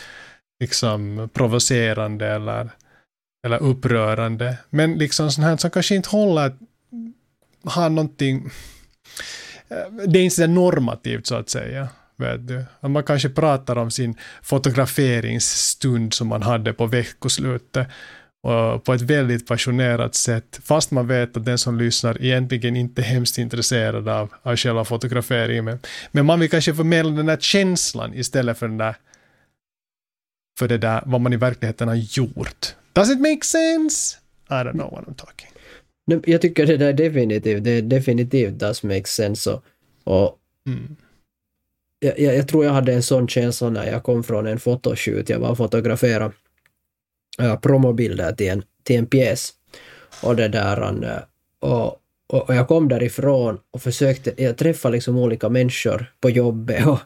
liksom 0.61 1.29
provocerande 1.33 2.27
eller 2.27 2.71
eller 3.45 3.63
upprörande. 3.63 4.57
Men 4.71 4.99
liksom 4.99 5.31
sånt 5.31 5.47
här 5.47 5.57
som 5.57 5.71
kanske 5.71 5.95
inte 5.95 6.09
håller, 6.09 6.53
har 7.65 7.91
någonting, 7.91 8.51
eh, 9.69 10.07
det 10.07 10.19
är 10.19 10.23
inte 10.23 10.37
så 10.37 10.47
normativt 10.47 11.27
så 11.27 11.35
att 11.35 11.51
säga. 11.51 11.89
Vet 12.17 12.49
du? 12.49 12.65
Att 12.81 12.91
man 12.91 13.03
kanske 13.03 13.29
pratar 13.29 13.79
om 13.79 13.91
sin 13.91 14.17
fotograferingsstund 14.43 16.15
som 16.15 16.29
man 16.29 16.43
hade 16.43 16.73
på 16.73 16.87
veckoslutet 16.87 17.89
och 18.43 18.85
på 18.85 18.95
ett 18.95 19.01
väldigt 19.01 19.47
passionerat 19.47 20.15
sätt, 20.15 20.61
fast 20.65 20.91
man 20.91 21.07
vet 21.07 21.37
att 21.37 21.45
den 21.45 21.59
som 21.59 21.79
lyssnar 21.79 22.23
egentligen 22.23 22.77
inte 22.77 23.03
är 23.03 23.05
hemskt 23.05 23.39
intresserad 23.39 24.09
av, 24.09 24.35
av 24.43 24.57
själva 24.57 24.85
fotograferingen. 24.85 25.65
Men, 25.65 25.79
men 26.13 26.27
man 26.27 26.41
vill 26.41 26.51
kanske 26.51 26.75
förmedla 26.75 27.11
den 27.11 27.27
där 27.27 27.37
känslan 27.37 28.15
istället 28.15 28.59
för 28.59 28.69
den 28.69 28.79
där 28.79 28.97
för 30.59 30.69
det 30.69 30.79
där 30.79 31.03
vad 31.07 31.21
man 31.21 31.33
i 31.33 31.37
verkligheten 31.37 31.89
har 31.89 31.95
gjort. 31.95 32.75
Does 32.95 33.11
it 33.11 33.21
make 33.21 33.45
sense? 33.45 34.17
I 34.51 34.65
don't 34.65 34.73
know 34.73 34.91
what 34.91 35.05
I'm 35.09 35.15
talking. 35.15 35.49
Jag 36.27 36.41
tycker 36.41 36.67
det 36.67 36.77
där 36.77 36.93
definitivt, 36.93 37.65
det 37.65 37.81
definitivt 37.81 38.59
does 38.59 38.83
make 38.83 39.05
sense. 39.07 39.51
Och, 39.51 39.63
och 40.05 40.39
Mm. 40.67 40.97
jag, 41.99 42.19
jag, 42.19 42.37
jag 42.37 42.49
tror 42.49 42.65
jag 42.65 42.73
hade 42.73 42.93
en 42.93 43.03
sån 43.03 43.29
känsla 43.29 43.71
när 43.71 43.87
jag 43.87 44.03
kom 44.03 44.25
från 44.25 44.47
en 44.47 44.59
fotoshoot. 44.59 45.29
Jag 45.29 45.39
var 45.39 45.55
fotograferade 45.55 46.35
äh, 47.39 47.57
promobilder 47.57 48.33
till 48.33 48.49
en, 48.49 48.63
till 48.83 48.97
en 48.97 49.07
pjäs. 49.07 49.53
Och 50.23 50.37
det 50.37 50.49
där, 50.49 51.05
äh, 51.05 51.19
och, 51.71 51.87
och, 52.27 52.49
och 52.49 52.55
jag 52.55 52.69
kom 52.69 52.89
därifrån 52.89 53.59
och 53.71 53.83
försökte, 53.83 54.43
jag 54.43 54.57
träffade 54.57 54.93
liksom 54.93 55.19
olika 55.19 55.49
människor 55.49 56.13
på 56.21 56.31
jobbet 56.31 56.87
och, 56.87 56.99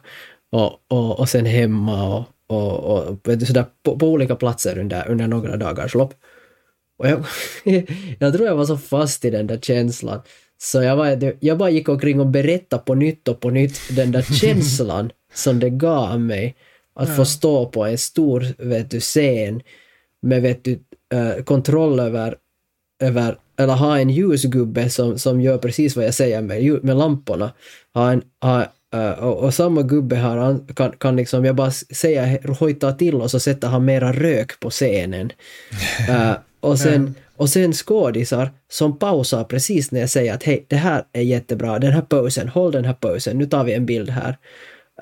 och, 0.51 0.79
och, 0.87 1.19
och 1.19 1.29
sen 1.29 1.45
hemma 1.45 2.17
och, 2.17 2.23
och, 2.49 2.79
och 2.79 3.17
sådär, 3.47 3.65
på, 3.83 3.99
på 3.99 4.07
olika 4.07 4.35
platser 4.35 4.79
under, 4.79 5.07
under 5.07 5.27
några 5.27 5.57
dagars 5.57 5.95
lopp. 5.95 6.13
Och 6.97 7.07
jag, 7.07 7.25
jag 8.19 8.33
tror 8.33 8.47
jag 8.47 8.55
var 8.55 8.65
så 8.65 8.77
fast 8.77 9.25
i 9.25 9.29
den 9.29 9.47
där 9.47 9.57
känslan. 9.57 10.21
Så 10.61 10.83
jag, 10.83 10.95
var, 10.95 11.33
jag 11.39 11.57
bara 11.57 11.69
gick 11.69 11.89
omkring 11.89 12.19
och 12.19 12.27
berättade 12.27 12.83
på 12.83 12.95
nytt 12.95 13.27
och 13.27 13.39
på 13.39 13.49
nytt 13.49 13.79
den 13.95 14.11
där 14.11 14.21
känslan 14.41 15.11
som 15.33 15.59
det 15.59 15.69
gav 15.69 16.19
mig. 16.19 16.55
Att 16.95 17.15
få 17.15 17.25
stå 17.25 17.65
på 17.65 17.85
en 17.85 17.97
stor 17.97 18.45
vet 18.57 18.91
du, 18.91 18.99
scen 18.99 19.61
med 20.21 20.41
vet 20.41 20.63
du, 20.63 20.79
eh, 21.13 21.43
kontroll 21.43 21.99
över, 21.99 22.35
över, 23.03 23.37
eller 23.57 23.73
ha 23.73 23.99
en 23.99 24.09
ljusgubbe 24.09 24.89
som, 24.89 25.19
som 25.19 25.41
gör 25.41 25.57
precis 25.57 25.95
vad 25.95 26.05
jag 26.05 26.13
säger 26.13 26.41
med, 26.41 26.83
med 26.83 26.97
lamporna. 26.97 27.53
Ha 27.93 28.11
en, 28.11 28.21
ha, 28.41 28.65
eh, 28.93 29.11
och, 29.11 29.37
och 29.37 29.53
samma 29.53 29.81
gubbe 29.81 30.15
han 30.15 30.67
kan, 30.75 30.91
kan 30.91 31.15
liksom, 31.15 31.45
jag 31.45 31.55
bara 31.55 31.71
säga 31.71 32.39
hojta 32.59 32.91
till 32.93 33.15
och 33.15 33.31
så 33.31 33.39
sätter 33.39 33.67
han 33.67 33.85
mera 33.85 34.13
rök 34.13 34.59
på 34.59 34.69
scenen. 34.69 35.31
Eh, 36.09 36.33
och 36.61 36.79
sen, 36.79 37.15
och 37.35 37.49
sen 37.49 37.73
skådisar 37.73 38.51
som 38.69 38.99
pausar 38.99 39.43
precis 39.43 39.91
när 39.91 39.99
jag 39.99 40.09
säger 40.09 40.33
att 40.33 40.43
hej, 40.43 40.65
det 40.67 40.75
här 40.75 41.03
är 41.13 41.21
jättebra, 41.21 41.79
den 41.79 41.93
här 41.93 42.01
posen, 42.01 42.49
håll 42.49 42.71
den 42.71 42.85
här 42.85 42.93
posen, 42.93 43.37
nu 43.37 43.45
tar 43.45 43.63
vi 43.63 43.73
en 43.73 43.85
bild 43.85 44.09
här. 44.09 44.37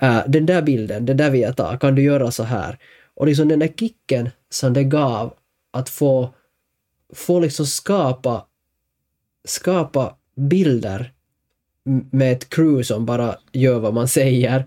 Eh, 0.02 0.20
den 0.28 0.46
där 0.46 0.62
bilden, 0.62 1.06
den 1.06 1.18
där 1.18 1.30
vill 1.30 1.42
jag 1.42 1.58
ta, 1.58 1.78
kan 1.78 1.96
du 1.96 2.02
göra 2.02 2.32
så 2.32 2.44
här? 2.44 2.78
Och 3.16 3.28
liksom 3.28 3.48
den 3.48 3.60
där 3.60 3.68
kicken 3.68 4.30
som 4.50 4.74
det 4.74 4.84
gav 4.84 5.34
att 5.74 5.90
få, 5.90 6.34
få 7.14 7.40
liksom 7.40 7.66
skapa, 7.66 8.46
skapa 9.48 10.16
bilder 10.36 11.12
med 12.12 12.32
ett 12.32 12.50
crew 12.50 12.84
som 12.84 13.06
bara 13.06 13.36
gör 13.52 13.80
vad 13.80 13.94
man 13.94 14.08
säger. 14.08 14.60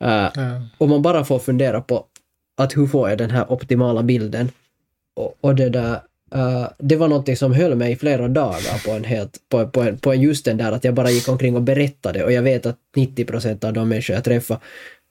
Eh, 0.00 0.28
Ja. 0.34 0.62
och 0.78 0.88
man 0.88 1.02
bara 1.02 1.24
får 1.24 1.38
fundera 1.38 1.80
på 1.80 2.04
att 2.56 2.76
hur 2.76 2.86
får 2.86 3.08
jag 3.08 3.18
den 3.18 3.30
här 3.30 3.52
optimala 3.52 4.02
bilden? 4.02 4.50
Och, 5.16 5.34
och 5.40 5.54
det 5.54 5.68
där, 5.68 5.92
eh, 6.34 6.68
det 6.78 6.96
var 6.96 7.08
någonting 7.08 7.36
som 7.36 7.52
höll 7.52 7.74
mig 7.74 7.92
i 7.92 7.96
flera 7.96 8.28
dagar 8.28 8.84
på 8.86 8.90
en 8.92 9.04
helt, 9.04 9.38
på, 9.48 9.68
på, 9.68 9.82
en, 9.82 9.98
på 9.98 10.12
en 10.12 10.20
just 10.20 10.44
den 10.44 10.56
där 10.56 10.72
att 10.72 10.84
jag 10.84 10.94
bara 10.94 11.10
gick 11.10 11.28
omkring 11.28 11.56
och 11.56 11.62
berättade 11.62 12.24
och 12.24 12.32
jag 12.32 12.42
vet 12.42 12.66
att 12.66 12.78
90 12.96 13.24
procent 13.24 13.64
av 13.64 13.72
de 13.72 13.88
människor 13.88 14.14
jag 14.14 14.24
träffade 14.24 14.60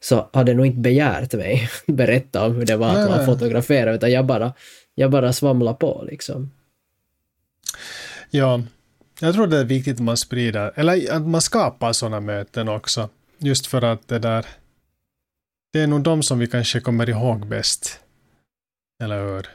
så 0.03 0.29
hade 0.33 0.53
nog 0.53 0.65
inte 0.65 0.79
begärt 0.79 1.33
mig 1.33 1.69
berätta 1.87 2.45
om 2.45 2.55
hur 2.55 2.65
det 2.65 2.75
var 2.77 2.87
att 2.87 2.95
Nej, 2.95 3.05
vara 3.07 3.17
nej. 3.17 3.25
fotografera 3.25 3.93
utan 3.93 4.11
jag 4.11 4.25
bara, 4.25 4.53
jag 4.95 5.11
bara 5.11 5.33
svamlade 5.33 5.77
på 5.77 6.03
liksom. 6.07 6.51
Ja, 8.31 8.61
jag 9.19 9.33
tror 9.33 9.47
det 9.47 9.57
är 9.57 9.65
viktigt 9.65 9.93
att 9.93 10.03
man 10.03 10.17
sprider, 10.17 10.71
eller 10.75 11.13
att 11.13 11.27
man 11.27 11.41
skapar 11.41 11.93
sådana 11.93 12.19
möten 12.19 12.69
också. 12.69 13.09
Just 13.37 13.67
för 13.67 13.81
att 13.81 14.07
det 14.07 14.19
där, 14.19 14.45
det 15.73 15.79
är 15.79 15.87
nog 15.87 16.01
de 16.01 16.23
som 16.23 16.39
vi 16.39 16.47
kanske 16.47 16.79
kommer 16.79 17.09
ihåg 17.09 17.47
bäst. 17.47 17.99
Eller 19.03 19.25
hur? 19.25 19.47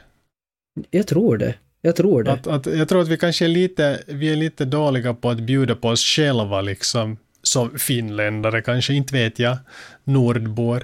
Jag 0.91 1.07
tror 1.07 1.37
det. 1.37 1.55
Jag 1.81 1.95
tror 1.95 2.23
det. 2.23 2.31
Att, 2.31 2.47
att, 2.47 2.65
jag 2.65 2.89
tror 2.89 3.01
att 3.01 3.07
vi 3.07 3.17
kanske 3.17 3.45
är 3.45 3.49
lite, 3.49 4.03
vi 4.07 4.31
är 4.31 4.35
lite 4.35 4.65
dåliga 4.65 5.13
på 5.13 5.29
att 5.29 5.39
bjuda 5.39 5.75
på 5.75 5.87
oss 5.89 6.03
själva 6.03 6.61
liksom. 6.61 7.17
Som 7.41 7.79
finländare 7.79 8.61
kanske, 8.61 8.93
inte 8.93 9.13
vet 9.13 9.39
jag. 9.39 9.57
Nordbor. 10.03 10.83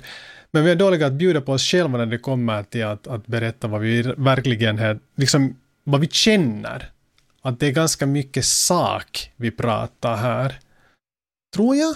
Men 0.52 0.64
vi 0.64 0.72
är 0.72 0.76
dåliga 0.76 1.08
att 1.08 1.14
bjuda 1.14 1.42
på 1.42 1.54
oss 1.54 1.64
själva 1.64 1.98
när 1.98 2.06
det 2.06 2.18
kommer 2.18 2.64
till 2.64 2.86
att, 2.86 3.08
att 3.08 3.28
berätta 3.28 3.68
vad 3.68 3.82
vi 3.82 4.02
verkligen 4.18 4.80
är, 4.80 5.00
liksom 5.16 5.56
vad 5.84 6.02
vi 6.02 6.08
känner. 6.08 6.90
Att 7.46 7.60
det 7.60 7.68
är 7.68 7.72
ganska 7.72 8.06
mycket 8.06 8.46
sak 8.46 9.32
vi 9.36 9.52
pratar 9.52 10.16
här. 10.16 10.60
Tror 11.56 11.76
jag? 11.76 11.96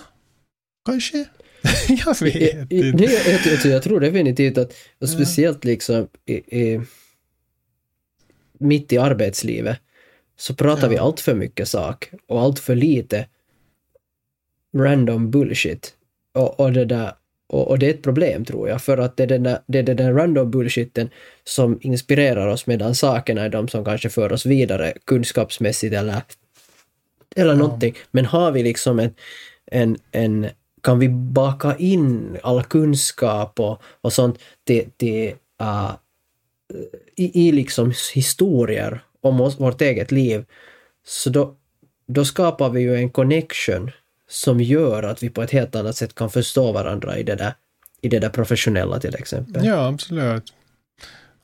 Kanske? 0.85 1.17
jag 1.87 2.21
vet 2.21 2.71
inte. 2.71 2.97
nej, 3.05 3.21
jag, 3.27 3.53
jag, 3.53 3.65
jag 3.65 3.83
tror 3.83 3.99
definitivt 3.99 4.57
att, 4.57 4.73
och 4.99 5.09
speciellt 5.09 5.63
liksom 5.63 6.07
i, 6.25 6.33
i, 6.33 6.81
mitt 8.57 8.93
i 8.93 8.97
arbetslivet, 8.97 9.79
så 10.37 10.55
pratar 10.55 10.89
vi 10.89 10.95
Ja. 10.95 11.01
allt 11.01 11.19
för 11.19 11.33
mycket 11.35 11.67
sak 11.67 12.11
och 12.27 12.41
allt 12.41 12.59
för 12.59 12.75
lite 12.75 13.27
random 14.75 15.31
bullshit. 15.31 15.93
Och, 16.33 16.59
och, 16.59 16.73
det 16.73 16.85
där, 16.85 17.13
och, 17.49 17.67
och 17.67 17.79
det 17.79 17.85
är 17.85 17.89
ett 17.89 18.03
problem 18.03 18.45
tror 18.45 18.69
jag, 18.69 18.81
för 18.81 18.97
att 18.97 19.17
det 19.17 19.23
är 19.23 19.27
den 19.27 19.43
där, 19.43 19.59
det 19.65 19.79
är 19.79 19.83
den 19.83 19.97
där 19.97 20.13
random 20.13 20.51
bullshitten 20.51 21.09
som 21.43 21.79
inspirerar 21.81 22.47
oss 22.47 22.67
medan 22.67 22.95
sakerna 22.95 23.41
är 23.41 23.49
de 23.49 23.67
som 23.67 23.85
kanske 23.85 24.09
för 24.09 24.33
oss 24.33 24.45
vidare 24.45 24.93
kunskapsmässigt 25.05 25.95
eller 25.95 26.21
eller 27.35 27.55
någonting. 27.55 27.95
Men 28.11 28.25
har 28.25 28.51
vi 28.51 28.63
liksom 28.63 28.99
en, 28.99 29.13
en, 29.65 29.97
en 30.11 30.47
kan 30.81 30.99
vi 30.99 31.09
baka 31.09 31.75
in 31.75 32.37
all 32.43 32.63
kunskap 32.63 33.59
och, 33.59 33.81
och 34.01 34.13
sånt 34.13 34.39
till, 34.63 34.89
till, 34.97 35.33
uh, 35.61 35.91
i, 37.15 37.47
i 37.47 37.51
liksom 37.51 37.93
historier 38.13 38.99
om 39.21 39.41
oss, 39.41 39.59
vårt 39.59 39.81
eget 39.81 40.11
liv, 40.11 40.45
så 41.05 41.29
då, 41.29 41.55
då 42.05 42.25
skapar 42.25 42.69
vi 42.69 42.81
ju 42.81 42.95
en 42.95 43.09
connection 43.09 43.91
som 44.29 44.59
gör 44.59 45.03
att 45.03 45.23
vi 45.23 45.29
på 45.29 45.41
ett 45.41 45.51
helt 45.51 45.75
annat 45.75 45.95
sätt 45.95 46.15
kan 46.15 46.29
förstå 46.29 46.71
varandra 46.71 47.17
i 47.17 47.23
det 47.23 47.35
där, 47.35 47.53
i 48.01 48.09
det 48.09 48.19
där 48.19 48.29
professionella 48.29 48.99
till 48.99 49.15
exempel. 49.15 49.65
Ja, 49.65 49.87
absolut. 49.87 50.53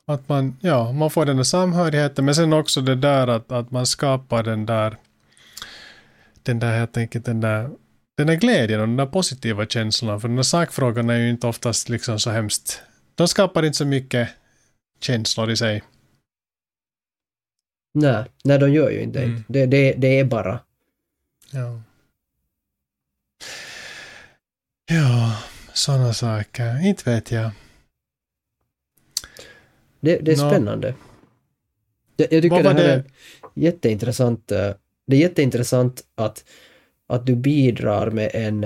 Att 0.06 0.28
man, 0.28 0.56
ja, 0.60 0.92
man 0.92 1.10
får 1.10 1.24
den 1.26 1.36
där 1.36 1.44
samhörigheten, 1.44 2.24
men 2.24 2.34
sen 2.34 2.52
också 2.52 2.80
det 2.80 2.94
där 2.94 3.26
att, 3.26 3.52
att 3.52 3.70
man 3.70 3.86
skapar 3.86 4.42
den 4.42 4.66
där, 4.66 4.96
den 6.42 6.58
där 6.58 6.78
helt 6.78 6.96
enkelt 6.96 7.24
den 7.24 7.40
där, 7.40 7.70
den 8.16 8.26
där 8.26 8.34
glädjen 8.34 8.80
och 8.80 8.86
den 8.86 8.96
där 8.96 9.06
positiva 9.06 9.66
känslan. 9.66 10.20
För 10.20 10.28
de 10.28 10.36
där 10.36 10.42
sakfrågorna 10.42 11.14
är 11.14 11.18
ju 11.18 11.30
inte 11.30 11.46
oftast 11.46 11.88
liksom 11.88 12.18
så 12.18 12.30
hemskt, 12.30 12.82
de 13.14 13.28
skapar 13.28 13.64
inte 13.64 13.78
så 13.78 13.86
mycket 13.86 14.28
känslor 15.00 15.50
i 15.50 15.56
sig. 15.56 15.82
Nej, 17.94 18.24
nej 18.44 18.58
de 18.58 18.72
gör 18.72 18.90
ju 18.90 19.00
inte 19.00 19.22
mm. 19.22 19.44
det. 19.48 19.66
Det, 19.66 19.92
det 19.92 20.18
är 20.20 20.24
bara. 20.24 20.60
Ja. 21.50 21.80
Ja, 24.88 25.36
sådana 25.72 26.12
saker. 26.12 26.86
Inte 26.86 27.10
vet 27.10 27.30
jag. 27.30 27.50
Det, 30.00 30.16
det 30.16 30.32
är 30.32 30.44
no. 30.44 30.50
spännande. 30.50 30.94
Jag, 32.16 32.32
jag 32.32 32.42
tycker 32.42 32.62
det 32.62 32.68
här 32.68 32.74
det? 32.74 32.92
är 32.92 33.04
jätteintressant. 33.54 34.52
Eh, 34.52 34.70
det 35.06 35.16
är 35.16 35.20
jätteintressant 35.20 36.04
att, 36.14 36.44
att 37.06 37.26
du 37.26 37.36
bidrar 37.36 38.10
med 38.10 38.30
en, 38.34 38.64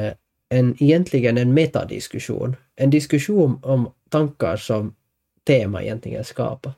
en 0.48 0.82
egentligen 0.82 1.38
en 1.38 1.54
metadiskussion. 1.54 2.56
En 2.76 2.90
diskussion 2.90 3.60
om 3.62 3.92
tankar 4.08 4.56
som 4.56 4.94
tema 5.46 5.82
egentligen 5.82 6.24
skapar. 6.24 6.72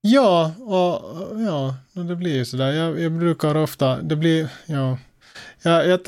Ja, 0.00 0.54
och 0.58 1.40
ja, 1.40 1.76
det 1.92 2.16
blir 2.16 2.34
ju 2.34 2.44
sådär. 2.44 2.72
Jag, 2.72 3.00
jag 3.00 3.12
brukar 3.12 3.54
ofta, 3.54 4.02
det 4.02 4.16
blir, 4.16 4.48
ja. 4.66 4.98
Jag, 5.62 5.88
jag, 5.88 6.00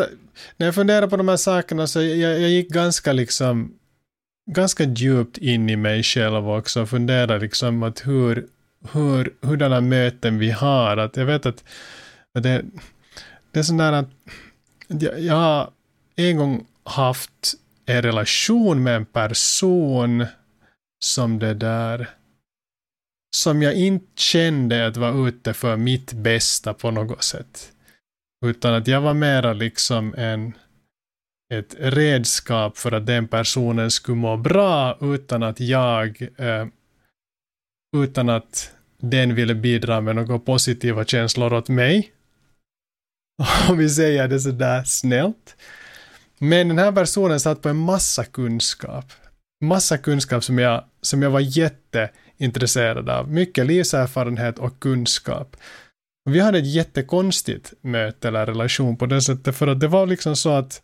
när 0.56 0.66
jag 0.66 0.74
funderar 0.74 1.06
på 1.06 1.16
de 1.16 1.28
här 1.28 1.36
sakerna 1.36 1.86
så 1.86 2.02
jag, 2.02 2.40
jag 2.40 2.50
gick 2.50 2.68
ganska 2.68 3.12
liksom 3.12 3.74
ganska 4.50 4.84
djupt 4.84 5.38
in 5.38 5.70
i 5.70 5.76
mig 5.76 6.02
själv 6.02 6.50
också 6.50 6.82
och 6.82 6.88
funderade 6.88 7.38
liksom 7.38 7.82
att 7.82 8.06
hur, 8.06 8.46
hur, 8.92 9.34
hurdana 9.40 9.80
möten 9.80 10.38
vi 10.38 10.50
har. 10.50 10.96
Att 10.96 11.16
jag 11.16 11.26
vet 11.26 11.46
att 11.46 11.64
det, 12.34 12.64
det 13.52 13.58
är 13.58 13.62
sådär 13.62 13.92
att 13.92 14.08
jag, 14.88 15.20
jag 15.20 15.34
har 15.34 15.70
en 16.16 16.36
gång 16.36 16.66
haft 16.84 17.54
en 17.86 18.02
relation 18.02 18.82
med 18.82 18.96
en 18.96 19.06
person 19.06 20.26
som 21.04 21.38
det 21.38 21.54
där 21.54 22.10
som 23.36 23.62
jag 23.62 23.74
inte 23.74 24.22
kände 24.22 24.86
att 24.86 24.96
var 24.96 25.28
ute 25.28 25.54
för 25.54 25.76
mitt 25.76 26.12
bästa 26.12 26.74
på 26.74 26.90
något 26.90 27.24
sätt. 27.24 27.72
Utan 28.44 28.74
att 28.74 28.86
jag 28.86 29.00
var 29.00 29.14
mera 29.14 29.52
liksom 29.52 30.14
en 30.14 30.52
ett 31.54 31.74
redskap 31.78 32.78
för 32.78 32.92
att 32.92 33.06
den 33.06 33.28
personen 33.28 33.90
skulle 33.90 34.16
må 34.16 34.36
bra 34.36 34.98
utan 35.00 35.42
att 35.42 35.60
jag 35.60 36.22
eh, 36.36 36.66
utan 37.96 38.28
att 38.28 38.72
den 39.00 39.34
ville 39.34 39.54
bidra 39.54 40.00
med 40.00 40.16
några 40.16 40.38
positiva 40.38 41.04
känslor 41.04 41.52
åt 41.52 41.68
mig. 41.68 42.12
Om 43.68 43.78
vi 43.78 43.88
säger 43.88 44.28
det 44.28 44.40
sådär 44.40 44.84
snällt. 44.84 45.56
Men 46.38 46.68
den 46.68 46.78
här 46.78 46.92
personen 46.92 47.40
satt 47.40 47.62
på 47.62 47.68
en 47.68 47.76
massa 47.76 48.24
kunskap. 48.24 49.04
Massa 49.64 49.98
kunskap 49.98 50.44
som 50.44 50.58
jag, 50.58 50.84
som 51.00 51.22
jag 51.22 51.30
var 51.30 51.40
jätteintresserad 51.40 53.08
av. 53.08 53.30
Mycket 53.30 53.66
livserfarenhet 53.66 54.58
och 54.58 54.80
kunskap. 54.80 55.56
Vi 56.30 56.41
hade 56.41 56.58
ett 56.58 56.67
jättekonstigt 56.67 57.73
möte 57.80 58.28
eller 58.28 58.47
relation 58.47 58.97
på 58.97 59.06
det 59.06 59.23
sättet 59.23 59.56
för 59.56 59.67
att 59.67 59.80
det 59.80 59.89
var 59.89 60.06
liksom 60.06 60.37
så 60.37 60.50
att 60.50 60.82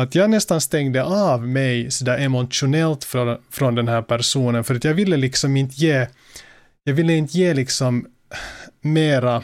att 0.00 0.14
jag 0.14 0.30
nästan 0.30 0.60
stängde 0.60 1.04
av 1.04 1.48
mig 1.48 1.90
sådär 1.90 2.18
emotionellt 2.18 3.04
från, 3.04 3.38
från 3.50 3.74
den 3.74 3.88
här 3.88 4.02
personen 4.02 4.64
för 4.64 4.74
att 4.74 4.84
jag 4.84 4.94
ville 4.94 5.16
liksom 5.16 5.56
inte 5.56 5.74
ge, 5.74 6.08
jag 6.84 6.94
ville 6.94 7.12
inte 7.12 7.38
ge 7.38 7.54
liksom 7.54 8.06
mera, 8.80 9.42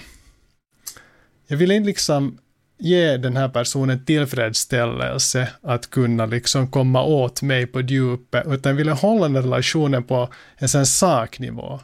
jag 1.46 1.56
ville 1.56 1.74
inte 1.74 1.86
liksom 1.86 2.38
ge 2.78 3.16
den 3.16 3.36
här 3.36 3.48
personen 3.48 4.04
tillfredsställelse 4.04 5.48
att 5.62 5.90
kunna 5.90 6.26
liksom 6.26 6.70
komma 6.70 7.02
åt 7.02 7.42
mig 7.42 7.66
på 7.66 7.80
djupet, 7.80 8.46
utan 8.46 8.76
ville 8.76 8.92
hålla 8.92 9.28
den 9.28 9.42
relationen 9.42 10.04
på 10.04 10.28
en 10.56 10.68
sån 10.68 10.86
saknivå. 10.86 11.80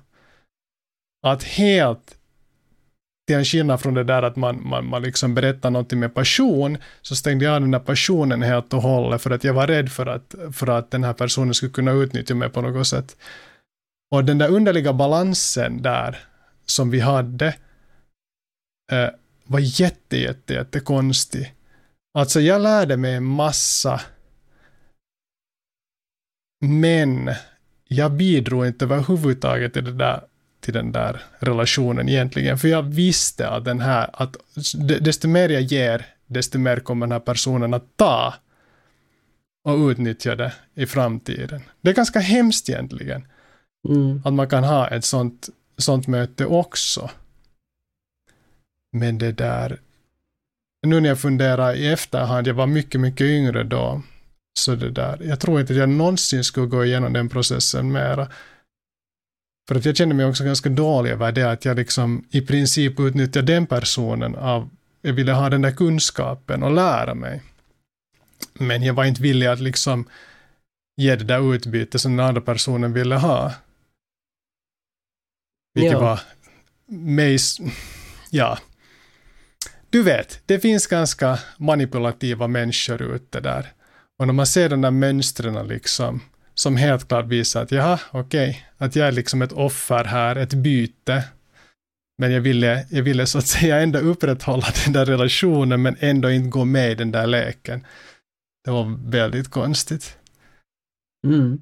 Att 1.27 1.43
helt 1.43 2.18
till 3.29 3.37
en 3.37 3.45
skillnad 3.45 3.81
från 3.81 3.95
det 3.95 4.05
där 4.05 4.23
att 4.23 4.37
man, 4.37 4.69
man, 4.69 4.87
man 4.87 5.03
liksom 5.03 5.35
berättar 5.35 5.71
någonting 5.71 6.01
med 6.01 6.15
passion, 6.15 6.79
så 7.03 7.17
stängde 7.17 7.45
jag 7.45 7.55
av 7.55 7.61
den 7.61 7.71
där 7.71 7.79
passionen 7.79 8.43
helt 8.43 8.73
och 8.75 8.83
hållet 8.83 9.23
för 9.23 9.31
att 9.31 9.45
jag 9.45 9.55
var 9.55 9.67
rädd 9.67 9.93
för 9.93 10.07
att, 10.07 10.35
för 10.53 10.67
att 10.67 10.91
den 10.91 11.05
här 11.05 11.13
personen 11.13 11.55
skulle 11.55 11.73
kunna 11.73 11.93
utnyttja 11.93 12.35
mig 12.35 12.49
på 12.49 12.61
något 12.61 12.87
sätt. 12.87 13.17
Och 14.11 14.25
den 14.25 14.39
där 14.39 14.49
underliga 14.49 14.93
balansen 14.93 15.83
där 15.83 16.19
som 16.67 16.91
vi 16.91 17.01
hade 17.01 17.47
eh, 18.93 19.09
var 19.45 19.61
jätte, 19.81 20.17
jätte, 20.17 20.55
jätte 20.55 20.81
konstig. 20.81 21.55
Alltså 22.19 22.41
jag 22.41 22.61
lärde 22.61 22.97
mig 22.97 23.15
en 23.15 23.25
massa 23.25 24.01
men 26.65 27.31
jag 27.85 28.13
bidrog 28.13 28.67
inte 28.67 28.85
överhuvudtaget 28.85 29.73
till 29.73 29.85
det 29.85 29.93
där 29.93 30.21
till 30.69 30.75
den 30.75 30.93
där 30.93 31.23
relationen 31.39 32.09
egentligen. 32.09 32.59
För 32.59 32.69
jag 32.69 32.83
visste 32.83 33.49
att 33.49 33.65
den 33.65 33.81
här, 33.81 34.11
att 34.13 34.37
desto 35.01 35.29
mer 35.29 35.49
jag 35.49 35.63
ger, 35.63 36.07
desto 36.27 36.59
mer 36.59 36.81
kommer 36.81 37.07
den 37.07 37.13
här 37.13 37.21
personen 37.21 37.75
att 37.75 37.97
ta 37.97 38.35
och 39.65 39.79
utnyttja 39.79 40.35
det 40.35 40.53
i 40.75 40.87
framtiden. 40.87 41.63
Det 41.81 41.91
är 41.91 41.95
ganska 41.95 42.21
hemskt 42.21 42.69
egentligen. 42.69 43.25
Mm. 43.89 44.23
Att 44.25 44.33
man 44.33 44.49
kan 44.49 44.65
ha 44.65 44.89
ett 44.89 45.05
sånt, 45.05 45.49
sånt 45.79 46.07
möte 46.07 46.47
också. 46.47 47.11
Men 48.93 49.19
det 49.19 49.33
där, 49.33 49.81
nu 50.87 51.01
när 51.01 51.09
jag 51.09 51.21
funderar 51.21 51.75
i 51.75 51.89
efterhand, 51.93 52.47
jag 52.47 52.55
var 52.55 52.67
mycket, 52.67 53.01
mycket 53.01 53.25
yngre 53.25 53.65
då, 53.65 54.03
så 54.59 54.75
det 54.75 54.91
där, 54.91 55.19
jag 55.23 55.41
tror 55.41 55.61
inte 55.61 55.73
att 55.73 55.79
jag 55.79 55.89
någonsin 55.89 56.45
skulle 56.45 56.67
gå 56.67 56.85
igenom 56.85 57.13
den 57.13 57.29
processen 57.29 57.93
mera. 57.93 58.29
För 59.69 59.75
att 59.75 59.85
jag 59.85 59.97
känner 59.97 60.15
mig 60.15 60.27
också 60.27 60.45
ganska 60.45 60.69
dålig 60.69 61.11
över 61.11 61.33
det 61.33 61.51
att 61.51 61.65
jag 61.65 61.77
liksom 61.77 62.25
i 62.31 62.41
princip 62.41 63.01
utnyttjar 63.01 63.43
den 63.43 63.67
personen 63.67 64.35
av, 64.35 64.71
jag 65.03 65.13
ville 65.13 65.33
ha 65.33 65.51
den 65.51 65.63
där 65.63 65.71
kunskapen 65.71 66.63
och 66.63 66.71
lära 66.71 67.15
mig. 67.15 67.43
Men 68.55 68.83
jag 68.83 68.95
var 68.95 69.05
inte 69.05 69.23
villig 69.23 69.47
att 69.47 69.61
liksom 69.61 70.09
ge 70.97 71.17
det 71.17 71.25
där 71.25 71.55
utbytet 71.55 72.01
som 72.01 72.17
den 72.17 72.27
andra 72.27 72.41
personen 72.41 72.93
ville 72.93 73.15
ha. 73.15 73.55
Vilket 75.75 75.93
ja. 75.93 76.01
var 76.01 76.21
mig, 76.87 77.39
ja. 78.31 78.59
Du 79.91 80.03
vet, 80.03 80.43
det 80.47 80.59
finns 80.61 80.87
ganska 80.87 81.39
manipulativa 81.57 82.47
människor 82.47 83.03
ute 83.03 83.41
där. 83.41 83.73
Och 84.19 84.27
när 84.27 84.35
man 84.35 84.47
ser 84.47 84.69
de 84.69 84.81
där 84.81 84.91
mönstren 84.91 85.69
liksom, 85.69 86.21
som 86.59 86.77
helt 86.77 87.09
klart 87.09 87.27
visar 87.27 87.63
att 87.63 87.73
jaha, 87.73 88.01
okej, 88.11 88.51
okay, 88.51 88.63
att 88.77 88.97
jag 88.97 89.09
är 89.09 89.13
liksom 89.13 89.43
ett 89.43 89.53
offer 89.53 90.05
här, 90.05 90.37
ett 90.37 90.55
byte. 90.55 91.25
Men 92.19 92.33
jag 92.33 92.41
ville, 92.41 92.87
jag 92.91 93.03
ville 93.03 93.27
så 93.27 93.39
att 93.39 93.47
säga 93.47 93.81
ändå 93.81 93.99
upprätthålla 93.99 94.67
den 94.85 94.93
där 94.93 95.07
relationen 95.07 95.83
men 95.83 95.97
ändå 96.01 96.31
inte 96.31 96.49
gå 96.49 96.65
med 96.65 96.91
i 96.91 96.95
den 96.95 97.13
där 97.13 97.27
leken. 97.27 97.87
Det 98.65 98.71
var 98.71 99.11
väldigt 99.11 99.49
konstigt. 99.49 100.19
Mm. 101.25 101.61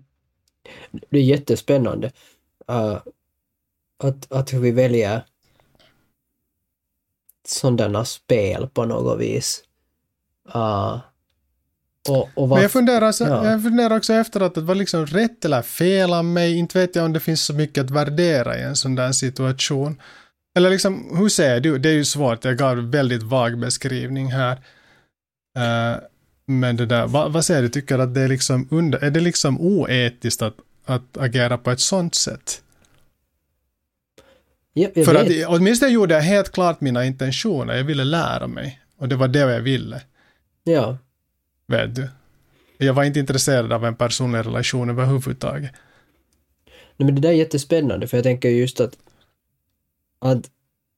Det 1.10 1.18
är 1.18 1.22
jättespännande. 1.22 2.12
Uh, 2.70 2.98
att, 3.98 4.32
att 4.32 4.52
vi 4.52 4.70
väljer 4.70 5.24
sådana 7.48 8.04
spel 8.04 8.68
på 8.68 8.84
något 8.84 9.20
vis. 9.20 9.64
Uh, 10.54 10.98
och, 12.08 12.28
och 12.34 12.48
Men 12.48 12.62
jag 12.62 12.70
funderar, 12.70 13.12
så, 13.12 13.24
ja. 13.24 13.50
jag 13.50 13.62
funderar 13.62 13.96
också 13.96 14.12
efter 14.12 14.40
att 14.40 14.54
det 14.54 14.60
var 14.60 14.74
liksom 14.74 15.06
rätt 15.06 15.44
eller 15.44 15.62
fel 15.62 16.12
av 16.12 16.24
mig. 16.24 16.56
Inte 16.56 16.78
vet 16.78 16.96
jag 16.96 17.04
om 17.04 17.12
det 17.12 17.20
finns 17.20 17.44
så 17.44 17.54
mycket 17.54 17.84
att 17.84 17.90
värdera 17.90 18.58
i 18.58 18.62
en 18.62 18.76
sån 18.76 18.94
där 18.94 19.12
situation. 19.12 20.00
Eller 20.56 20.70
liksom, 20.70 21.16
hur 21.18 21.28
säger 21.28 21.60
du? 21.60 21.78
Det 21.78 21.88
är 21.88 21.92
ju 21.92 22.04
svårt, 22.04 22.44
jag 22.44 22.56
gav 22.56 22.90
väldigt 22.90 23.22
vag 23.22 23.58
beskrivning 23.58 24.32
här. 24.32 24.52
Uh, 25.58 25.98
men 26.46 26.76
det 26.76 26.86
där, 26.86 27.06
vad, 27.06 27.32
vad 27.32 27.44
säger 27.44 27.62
du, 27.62 27.68
tycker 27.68 27.98
att 27.98 28.14
det 28.14 28.20
är 28.20 28.28
liksom 28.28 28.68
under, 28.70 29.04
är 29.04 29.10
det 29.10 29.20
liksom 29.20 29.60
oetiskt 29.60 30.42
att, 30.42 30.54
att 30.84 31.16
agera 31.16 31.58
på 31.58 31.70
ett 31.70 31.80
sånt 31.80 32.14
sätt? 32.14 32.62
Ja, 34.72 34.88
För 35.04 35.14
att 35.14 35.28
vet. 35.28 35.46
åtminstone 35.48 35.92
gjorde 35.92 36.14
jag 36.14 36.22
helt 36.22 36.52
klart 36.52 36.80
mina 36.80 37.04
intentioner. 37.04 37.74
Jag 37.74 37.84
ville 37.84 38.04
lära 38.04 38.46
mig. 38.46 38.80
Och 38.98 39.08
det 39.08 39.16
var 39.16 39.28
det 39.28 39.38
jag 39.38 39.60
ville. 39.60 40.00
Ja. 40.64 40.98
Vet 41.66 41.94
du. 41.94 42.08
Jag 42.78 42.94
var 42.94 43.04
inte 43.04 43.20
intresserad 43.20 43.72
av 43.72 43.84
en 43.84 43.96
personlig 43.96 44.38
relation 44.38 44.90
överhuvudtaget. 44.90 45.70
Nej, 46.96 47.06
men 47.06 47.14
det 47.14 47.20
där 47.20 47.28
är 47.28 47.34
jättespännande 47.34 48.06
för 48.06 48.16
jag 48.16 48.24
tänker 48.24 48.48
just 48.48 48.80
att, 48.80 48.98
att 50.18 50.50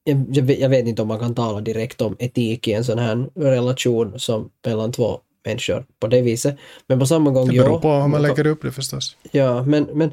jag, 0.04 0.26
jag, 0.30 0.42
vet, 0.42 0.58
jag 0.58 0.68
vet 0.68 0.86
inte 0.86 1.02
om 1.02 1.08
man 1.08 1.18
kan 1.18 1.34
tala 1.34 1.60
direkt 1.60 2.00
om 2.00 2.16
etik 2.18 2.68
i 2.68 2.72
en 2.72 2.84
sån 2.84 2.98
här 2.98 3.30
relation 3.34 4.20
som 4.20 4.50
mellan 4.66 4.92
två 4.92 5.20
människor 5.44 5.86
på 6.00 6.06
det 6.06 6.22
viset. 6.22 6.56
Men 6.86 6.98
på 6.98 7.06
samma 7.06 7.30
gång, 7.30 7.48
Det 7.48 7.52
beror 7.52 7.70
ja, 7.70 7.80
på 7.80 7.92
hur 7.92 8.08
man 8.08 8.22
lägger 8.22 8.46
upp 8.46 8.62
det 8.62 8.72
förstås. 8.72 9.16
Ja, 9.30 9.62
men, 9.62 9.84
men 9.92 10.12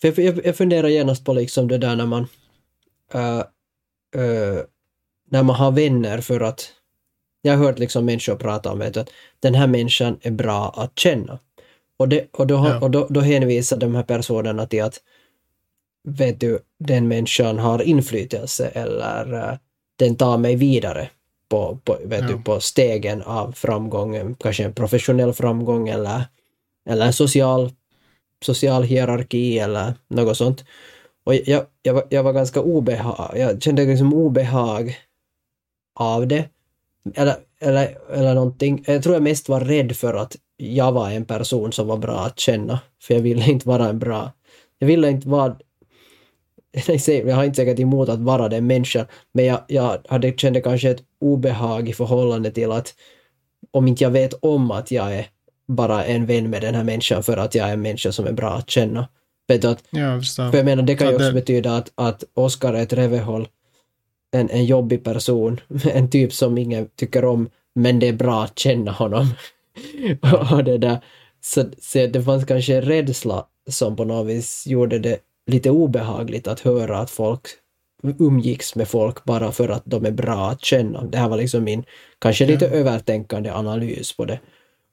för 0.00 0.08
jag, 0.08 0.18
jag, 0.18 0.46
jag 0.46 0.56
funderar 0.56 0.88
genast 0.88 1.24
på 1.24 1.32
liksom 1.32 1.68
det 1.68 1.78
där 1.78 1.96
när 1.96 2.06
man 2.06 2.26
äh, 3.14 3.38
äh, 4.22 4.60
när 5.30 5.42
man 5.42 5.56
har 5.56 5.70
vänner 5.70 6.20
för 6.20 6.40
att 6.40 6.72
jag 7.44 7.56
har 7.56 7.64
hört 7.64 7.78
liksom 7.78 8.04
människor 8.04 8.36
prata 8.36 8.72
om 8.72 8.78
vet 8.78 8.94
du, 8.94 9.00
att 9.00 9.10
den 9.40 9.54
här 9.54 9.66
människan 9.66 10.18
är 10.22 10.30
bra 10.30 10.74
att 10.76 10.98
känna. 10.98 11.38
Och, 11.96 12.08
det, 12.08 12.28
och, 12.32 12.46
då, 12.46 12.54
Ja. 12.54 12.80
och 12.80 12.90
då, 12.90 13.06
då 13.10 13.20
hänvisar 13.20 13.76
de 13.76 13.94
här 13.94 14.02
personerna 14.02 14.66
till 14.66 14.82
att 14.82 15.00
vet 16.08 16.40
du, 16.40 16.58
den 16.78 17.08
människan 17.08 17.58
har 17.58 17.82
inflytelse 17.82 18.66
eller 18.68 19.34
äh, 19.34 19.58
den 19.96 20.16
tar 20.16 20.38
mig 20.38 20.56
vidare 20.56 21.08
på, 21.48 21.78
på, 21.84 21.98
vet 22.04 22.20
Ja. 22.20 22.26
du, 22.26 22.42
på 22.42 22.60
stegen 22.60 23.22
av 23.22 23.52
framgången, 23.52 24.34
kanske 24.34 24.64
en 24.64 24.72
professionell 24.72 25.32
framgång 25.32 25.88
eller, 25.88 26.22
eller 26.90 27.06
en 27.06 27.12
social 27.12 27.70
social 28.44 28.82
hierarki 28.82 29.58
eller 29.58 29.94
något 30.08 30.36
sånt. 30.36 30.64
Och 31.24 31.34
jag, 31.34 31.66
jag, 31.82 31.94
var, 31.94 32.04
jag 32.10 32.22
var 32.22 32.32
ganska 32.32 32.60
obehag, 32.60 33.34
jag 33.38 33.62
kände 33.62 33.84
liksom 33.84 34.14
obehag 34.14 34.96
av 35.94 36.26
det. 36.28 36.48
Eller, 37.14 37.36
eller, 37.60 37.98
eller 38.12 38.34
någonting. 38.34 38.84
Jag 38.86 39.02
tror 39.02 39.14
jag 39.14 39.22
mest 39.22 39.48
var 39.48 39.60
rädd 39.60 39.96
för 39.96 40.14
att 40.14 40.36
jag 40.56 40.92
var 40.92 41.10
en 41.10 41.24
person 41.24 41.72
som 41.72 41.86
var 41.86 41.96
bra 41.96 42.18
att 42.18 42.40
känna. 42.40 42.80
För 43.02 43.14
jag 43.14 43.20
ville 43.20 43.50
inte 43.50 43.68
vara 43.68 43.88
en 43.88 43.98
bra... 43.98 44.32
Jag 44.78 44.86
ville 44.86 45.10
inte 45.10 45.28
vara... 45.28 45.56
Jag 47.06 47.36
har 47.36 47.44
inte 47.44 47.56
säkert 47.56 47.80
emot 47.80 48.08
att 48.08 48.20
vara 48.20 48.48
den 48.48 48.66
människan, 48.66 49.06
men 49.32 49.44
jag, 49.44 49.60
jag 49.68 49.98
hade, 50.08 50.32
kände 50.32 50.60
kanske 50.60 50.90
ett 50.90 51.02
obehag 51.20 51.88
i 51.88 51.92
förhållande 51.92 52.50
till 52.50 52.72
att 52.72 52.94
om 53.70 53.88
inte 53.88 54.04
jag 54.04 54.10
vet 54.10 54.34
om 54.40 54.70
att 54.70 54.90
jag 54.90 55.14
är 55.14 55.26
bara 55.68 56.04
en 56.04 56.26
vän 56.26 56.50
med 56.50 56.62
den 56.62 56.74
här 56.74 56.84
människan 56.84 57.22
för 57.22 57.36
att 57.36 57.54
jag 57.54 57.68
är 57.68 57.72
en 57.72 57.82
människa 57.82 58.12
som 58.12 58.26
är 58.26 58.32
bra 58.32 58.50
att 58.50 58.70
känna. 58.70 59.08
Vet 59.48 59.62
du, 59.62 59.68
att, 59.68 59.84
Ja, 59.90 60.00
jag 60.00 60.24
för 60.24 60.56
jag 60.56 60.64
menar, 60.64 60.82
det 60.82 60.94
kan 60.94 61.08
ju 61.08 61.14
också 61.14 61.32
betyda 61.32 61.76
att, 61.76 61.92
att 61.94 62.24
Oscar 62.34 62.74
är 62.74 62.82
ett 62.82 62.92
rövehåll, 62.92 63.48
en, 64.34 64.50
en 64.50 64.64
jobbig 64.64 65.04
person, 65.04 65.60
en 65.84 66.10
typ 66.10 66.32
som 66.32 66.58
ingen 66.58 66.88
tycker 66.96 67.24
om, 67.24 67.50
men 67.74 67.98
det 67.98 68.08
är 68.08 68.12
bra 68.12 68.44
att 68.44 68.58
känna 68.58 68.92
honom. 68.92 69.26
och 70.50 70.64
det 70.64 70.78
där. 70.78 71.04
Så, 71.40 71.64
så 71.78 72.06
det 72.06 72.22
fanns 72.22 72.44
kanske 72.44 72.76
en 72.76 72.82
rädsla 72.82 73.46
som 73.70 73.96
på 73.96 74.04
något 74.04 74.26
vis 74.26 74.66
gjorde 74.66 74.98
det 74.98 75.18
lite 75.46 75.70
obehagligt 75.70 76.48
att 76.48 76.60
höra 76.60 76.98
att 76.98 77.10
folk 77.10 77.42
umgicks 78.18 78.76
med 78.76 78.88
folk 78.88 79.24
bara 79.24 79.52
för 79.52 79.68
att 79.68 79.82
de 79.84 80.06
är 80.06 80.10
bra 80.10 80.50
att 80.50 80.64
känna. 80.64 81.04
Det 81.04 81.18
här 81.18 81.28
var 81.28 81.36
liksom 81.36 81.64
min 81.64 81.84
kanske 82.18 82.46
lite 82.46 82.64
Ja. 82.64 82.70
övertänkande 82.70 83.50
analys 83.50 84.16
på 84.16 84.24
det. 84.24 84.40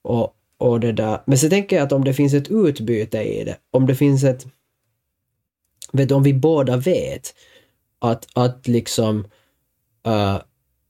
Och, 0.01 0.35
och 0.57 0.79
det 0.79 0.91
där. 0.91 1.19
Men 1.25 1.37
så 1.37 1.49
tänker 1.49 1.75
jag 1.75 1.85
att 1.85 1.91
om 1.91 2.03
det 2.03 2.13
finns 2.13 2.33
ett 2.33 2.51
utbyte 2.51 3.21
i 3.21 3.43
det, 3.43 3.57
om 3.71 3.85
det 3.85 3.95
finns 3.95 4.23
ett... 4.23 4.45
Vet 5.91 6.09
du, 6.09 6.15
om 6.15 6.23
vi 6.23 6.33
båda 6.33 6.77
vet 6.77 7.33
att, 8.01 8.27
att 8.33 8.67
liksom... 8.67 9.25
äh, 10.05 10.37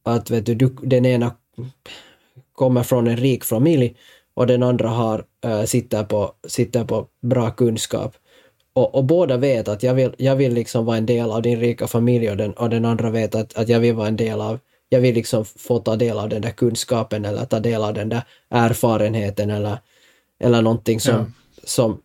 att 0.03 0.29
vet 0.31 0.45
du, 0.45 0.55
du, 0.55 0.75
den 0.81 1.05
ena 1.05 1.35
kommer 2.53 2.83
från 2.83 3.07
en 3.07 3.17
rik 3.17 3.43
familj 3.43 3.95
och 4.33 4.47
den 4.47 4.63
andra 4.63 4.89
har, 4.89 5.25
äh, 5.43 5.63
sitter, 5.63 6.03
på, 6.03 6.33
sitter 6.47 6.85
på 6.85 7.07
bra 7.21 7.51
kunskap. 7.51 8.15
Och, 8.73 8.95
och 8.95 9.03
båda 9.03 9.37
vet 9.37 9.67
att 9.67 9.83
jag 9.83 9.93
vill, 9.93 10.15
jag 10.17 10.35
vill 10.35 10.53
liksom 10.53 10.85
vara 10.85 10.97
en 10.97 11.05
del 11.05 11.31
av 11.31 11.41
din 11.41 11.59
rika 11.59 11.87
familj 11.87 12.29
och 12.29 12.37
den, 12.37 12.53
och 12.53 12.69
den 12.69 12.85
andra 12.85 13.09
vet 13.09 13.35
att, 13.35 13.57
att 13.57 13.69
jag 13.69 13.79
vill 13.79 13.95
vara 13.95 14.07
en 14.07 14.15
del 14.15 14.41
av 14.41 14.59
jag 14.89 15.01
vill 15.01 15.15
liksom 15.15 15.45
få 15.45 15.79
ta 15.79 15.95
del 15.95 16.17
av 16.19 16.29
den 16.29 16.41
där 16.41 16.51
kunskapen 16.51 17.25
eller 17.25 17.45
ta 17.45 17.59
del 17.59 17.83
av 17.83 17.93
den 17.93 18.09
där 18.09 18.23
erfarenheten 18.49 19.49
eller, 19.49 19.77
eller 20.39 20.61
någonting 20.61 20.99
som, 20.99 21.13
Ja. 21.13 21.25
som, 21.63 22.01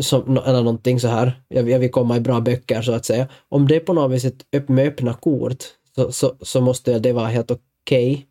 som 0.00 0.36
eller 0.36 0.62
någonting 0.62 1.00
så 1.00 1.08
här. 1.08 1.42
Jag, 1.48 1.70
jag 1.70 1.78
vill 1.78 1.90
komma 1.90 2.16
i 2.16 2.20
bra 2.20 2.40
böcker 2.40 2.82
så 2.82 2.92
att 2.92 3.04
säga. 3.04 3.28
Om 3.48 3.68
det 3.68 3.76
är 3.76 3.80
på 3.80 3.92
något 3.92 4.12
vis 4.12 4.24
ett 4.24 4.46
öpp, 4.52 4.68
med 4.68 4.86
öppna 4.88 5.14
kort 5.14 5.64
så, 5.94 6.12
så, 6.12 6.36
så 6.40 6.60
måste 6.60 6.98
det 6.98 7.12
vara 7.12 7.26
helt 7.26 7.50
okej. 7.50 8.26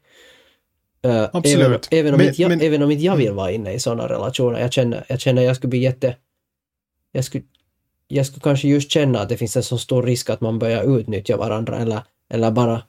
Eh, 1.01 1.27
Absolut. 1.33 1.87
Även, 1.91 1.99
även, 1.99 2.13
om 2.13 2.17
Men- 2.17 2.33
jag, 2.37 2.49
men- 2.49 2.61
även 2.61 2.83
om 2.83 2.91
inte 2.91 3.03
jag 3.05 3.15
vill 3.15 3.31
vara 3.33 3.51
inne 3.51 3.73
i 3.73 3.79
sådana 3.79 4.09
relationer. 4.09 4.59
Jag 4.59 4.73
känner, 4.73 5.05
jag 5.09 5.19
känner 5.19 5.41
jag 5.41 5.55
skulle 5.55 5.69
bli 5.69 5.79
jätte... 5.79 6.15
Jag 7.11 7.25
skulle, 7.25 7.43
jag 8.07 8.25
skulle 8.25 8.41
kanske 8.41 8.67
just 8.67 8.91
känna 8.91 9.19
att 9.19 9.29
det 9.29 9.37
finns 9.37 9.57
en 9.57 9.63
så 9.63 9.77
stor 9.77 10.03
risk 10.03 10.29
att 10.29 10.41
man 10.41 10.59
börjar 10.59 10.99
utnyttja 10.99 11.37
varandra 11.37 11.79
eller, 11.79 12.01
eller 12.29 12.51
bara... 12.51 12.83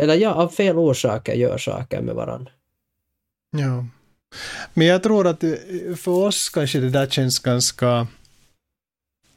Eller 0.00 0.14
ja, 0.14 0.34
av 0.34 0.48
fel 0.48 0.78
orsaker 0.78 1.34
gör 1.34 1.58
saker 1.58 2.00
med 2.00 2.14
varandra. 2.14 2.52
Ja. 3.50 3.84
Men 4.74 4.86
jag 4.86 5.02
tror 5.02 5.26
att 5.26 5.44
eh, 5.44 5.50
för 5.96 6.10
oss 6.10 6.48
kanske 6.48 6.80
det 6.80 6.90
där 6.90 7.06
känns 7.06 7.38
ganska 7.38 8.06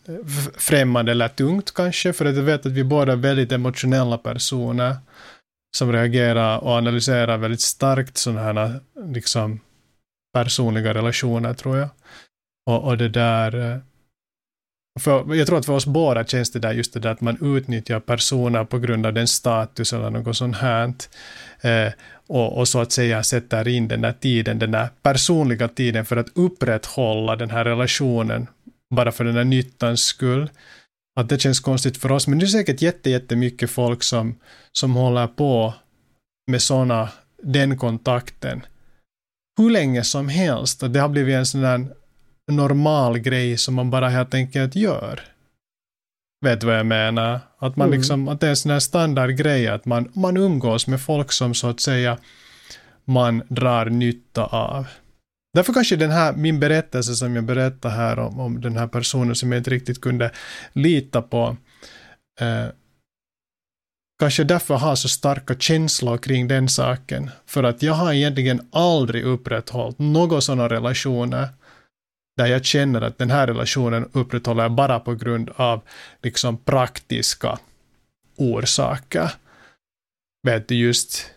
eh, 0.07 0.25
främmande 0.57 1.11
eller 1.11 1.27
tungt 1.27 1.73
kanske, 1.73 2.13
för 2.13 2.25
att 2.25 2.35
jag 2.35 2.43
vet 2.43 2.65
att 2.65 2.71
vi 2.71 2.83
båda 2.83 3.11
är 3.11 3.17
väldigt 3.17 3.51
emotionella 3.51 4.17
personer 4.17 4.95
som 5.77 5.91
reagerar 5.91 6.59
och 6.59 6.71
analyserar 6.71 7.37
väldigt 7.37 7.61
starkt 7.61 8.17
sådana 8.17 8.41
här 8.41 8.79
liksom 9.13 9.59
personliga 10.33 10.93
relationer 10.93 11.53
tror 11.53 11.77
jag. 11.77 11.89
Och, 12.65 12.83
och 12.83 12.97
det 12.97 13.09
där 13.09 13.71
eh, 13.71 13.77
för, 14.99 15.35
jag 15.35 15.47
tror 15.47 15.57
att 15.57 15.65
för 15.65 15.73
oss 15.73 15.85
båda 15.85 16.25
känns 16.25 16.51
det 16.51 16.59
där 16.59 16.73
just 16.73 16.93
det 16.93 16.99
där 16.99 17.09
att 17.09 17.21
man 17.21 17.55
utnyttjar 17.57 17.99
personer 17.99 18.63
på 18.63 18.79
grund 18.79 19.05
av 19.05 19.13
den 19.13 19.27
status 19.27 19.93
eller 19.93 20.09
något 20.09 20.37
sånt 20.37 20.55
här. 20.55 20.93
Eh, 21.61 21.93
och, 22.27 22.57
och 22.57 22.67
så 22.67 22.79
att 22.79 22.91
säga 22.91 23.23
sätter 23.23 23.67
in 23.67 23.87
den 23.87 24.01
där 24.01 24.13
tiden, 24.13 24.59
den 24.59 24.71
där 24.71 24.89
personliga 25.01 25.67
tiden 25.67 26.05
för 26.05 26.17
att 26.17 26.37
upprätthålla 26.37 27.35
den 27.35 27.49
här 27.49 27.65
relationen 27.65 28.47
bara 28.95 29.11
för 29.11 29.23
den 29.23 29.35
här 29.35 29.43
nyttans 29.43 30.01
skull. 30.01 30.49
Att 31.19 31.29
det 31.29 31.41
känns 31.41 31.59
konstigt 31.59 31.97
för 31.97 32.11
oss, 32.11 32.27
men 32.27 32.39
det 32.39 32.45
är 32.45 32.47
säkert 32.47 32.81
jätte, 32.81 33.09
jättemycket 33.09 33.69
folk 33.69 34.03
som, 34.03 34.35
som 34.71 34.95
håller 34.95 35.27
på 35.27 35.73
med 36.51 36.61
såna, 36.61 37.09
den 37.43 37.77
kontakten 37.77 38.61
hur 39.59 39.69
länge 39.69 40.03
som 40.03 40.29
helst 40.29 40.83
och 40.83 40.91
det 40.91 40.99
har 40.99 41.09
blivit 41.09 41.35
en 41.35 41.45
sån 41.45 41.61
där 41.61 41.85
normal 42.51 43.17
grej 43.19 43.57
som 43.57 43.75
man 43.75 43.89
bara 43.89 44.09
helt 44.09 44.33
enkelt 44.33 44.75
gör. 44.75 45.19
Vet 46.45 46.61
du 46.61 46.67
vad 46.67 46.79
jag 46.79 46.85
menar? 46.85 47.39
Att 47.57 47.75
man 47.75 47.87
Mm. 47.87 47.97
liksom, 47.99 48.27
att 48.27 48.39
det 48.39 48.45
är 48.45 48.49
en 48.49 48.55
sån 48.55 48.71
här 48.71 48.79
standardgrej 48.79 49.67
att 49.67 49.85
man, 49.85 50.11
man 50.13 50.37
umgås 50.37 50.87
med 50.87 51.01
folk 51.01 51.31
som 51.31 51.53
så 51.53 51.69
att 51.69 51.79
säga 51.79 52.17
man 53.05 53.43
drar 53.47 53.85
nytta 53.85 54.45
av. 54.45 54.87
Därför 55.53 55.73
kanske 55.73 55.95
den 55.95 56.11
här, 56.11 56.33
min 56.33 56.59
berättelse 56.59 57.15
som 57.15 57.35
jag 57.35 57.43
berättade 57.43 57.93
här 57.93 58.19
om, 58.19 58.39
om 58.39 58.61
den 58.61 58.77
här 58.77 58.87
personen 58.87 59.35
som 59.35 59.51
jag 59.51 59.59
inte 59.59 59.69
riktigt 59.69 60.01
kunde 60.01 60.31
lita 60.73 61.21
på, 61.21 61.57
eh, 62.41 62.65
kanske 64.19 64.43
därför 64.43 64.75
har 64.75 64.95
så 64.95 65.09
starka 65.09 65.55
känslor 65.55 66.17
kring 66.17 66.47
den 66.47 66.69
saken. 66.69 67.29
För 67.45 67.63
att 67.63 67.83
jag 67.83 67.93
har 67.93 68.13
egentligen 68.13 68.67
aldrig 68.71 69.23
upprätthållit 69.23 69.99
några 69.99 70.41
sådana 70.41 70.69
relationer 70.69 71.47
där 72.39 72.47
jag 72.47 72.65
känner 72.65 73.01
att 73.01 73.17
den 73.17 73.31
här 73.31 73.47
relationen 73.47 74.09
upprätthåller 74.13 74.63
jag 74.63 74.71
bara 74.71 74.99
på 74.99 75.15
grund 75.15 75.49
av 75.55 75.81
liksom 76.23 76.57
praktiska 76.57 77.59
orsaker. 78.37 79.31
Vet 80.43 80.67
du, 80.67 80.75
just 80.75 81.31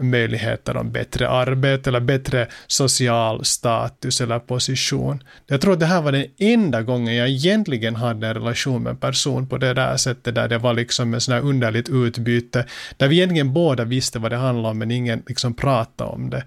möjligheter 0.00 0.76
om 0.76 0.92
bättre 0.92 1.28
arbete 1.28 1.90
eller 1.90 2.00
bättre 2.00 2.48
social 2.66 3.44
status 3.44 4.20
eller 4.20 4.38
position. 4.38 5.22
Jag 5.46 5.60
tror 5.60 5.72
att 5.72 5.80
det 5.80 5.86
här 5.86 6.02
var 6.02 6.12
den 6.12 6.26
enda 6.38 6.82
gången 6.82 7.14
jag 7.14 7.28
egentligen 7.28 7.96
hade 7.96 8.26
en 8.26 8.34
relation 8.34 8.82
med 8.82 8.90
en 8.90 8.96
person 8.96 9.46
på 9.46 9.58
det 9.58 9.74
där 9.74 9.96
sättet 9.96 10.34
där 10.34 10.48
det 10.48 10.58
var 10.58 10.74
liksom 10.74 11.14
en 11.14 11.20
sån 11.20 11.34
här 11.34 11.40
underligt 11.40 11.88
utbyte 11.88 12.66
där 12.96 13.08
vi 13.08 13.16
egentligen 13.16 13.52
båda 13.52 13.84
visste 13.84 14.18
vad 14.18 14.32
det 14.32 14.36
handlade 14.36 14.70
om 14.70 14.78
men 14.78 14.90
ingen 14.90 15.22
liksom 15.26 15.54
pratade 15.54 16.10
om 16.10 16.30
det. 16.30 16.44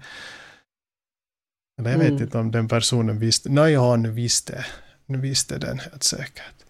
Eller 1.80 1.90
jag 1.90 1.98
vet 1.98 2.10
Mm. 2.10 2.22
inte 2.22 2.38
om 2.38 2.50
den 2.50 2.68
personen 2.68 3.18
visste. 3.18 3.48
Nej, 3.48 3.72
ja, 3.72 3.96
nu 3.96 4.10
visste, 4.10 4.64
nu 5.06 5.18
visste 5.18 5.58
den 5.58 5.78
helt 5.78 6.02
säkert. 6.02 6.64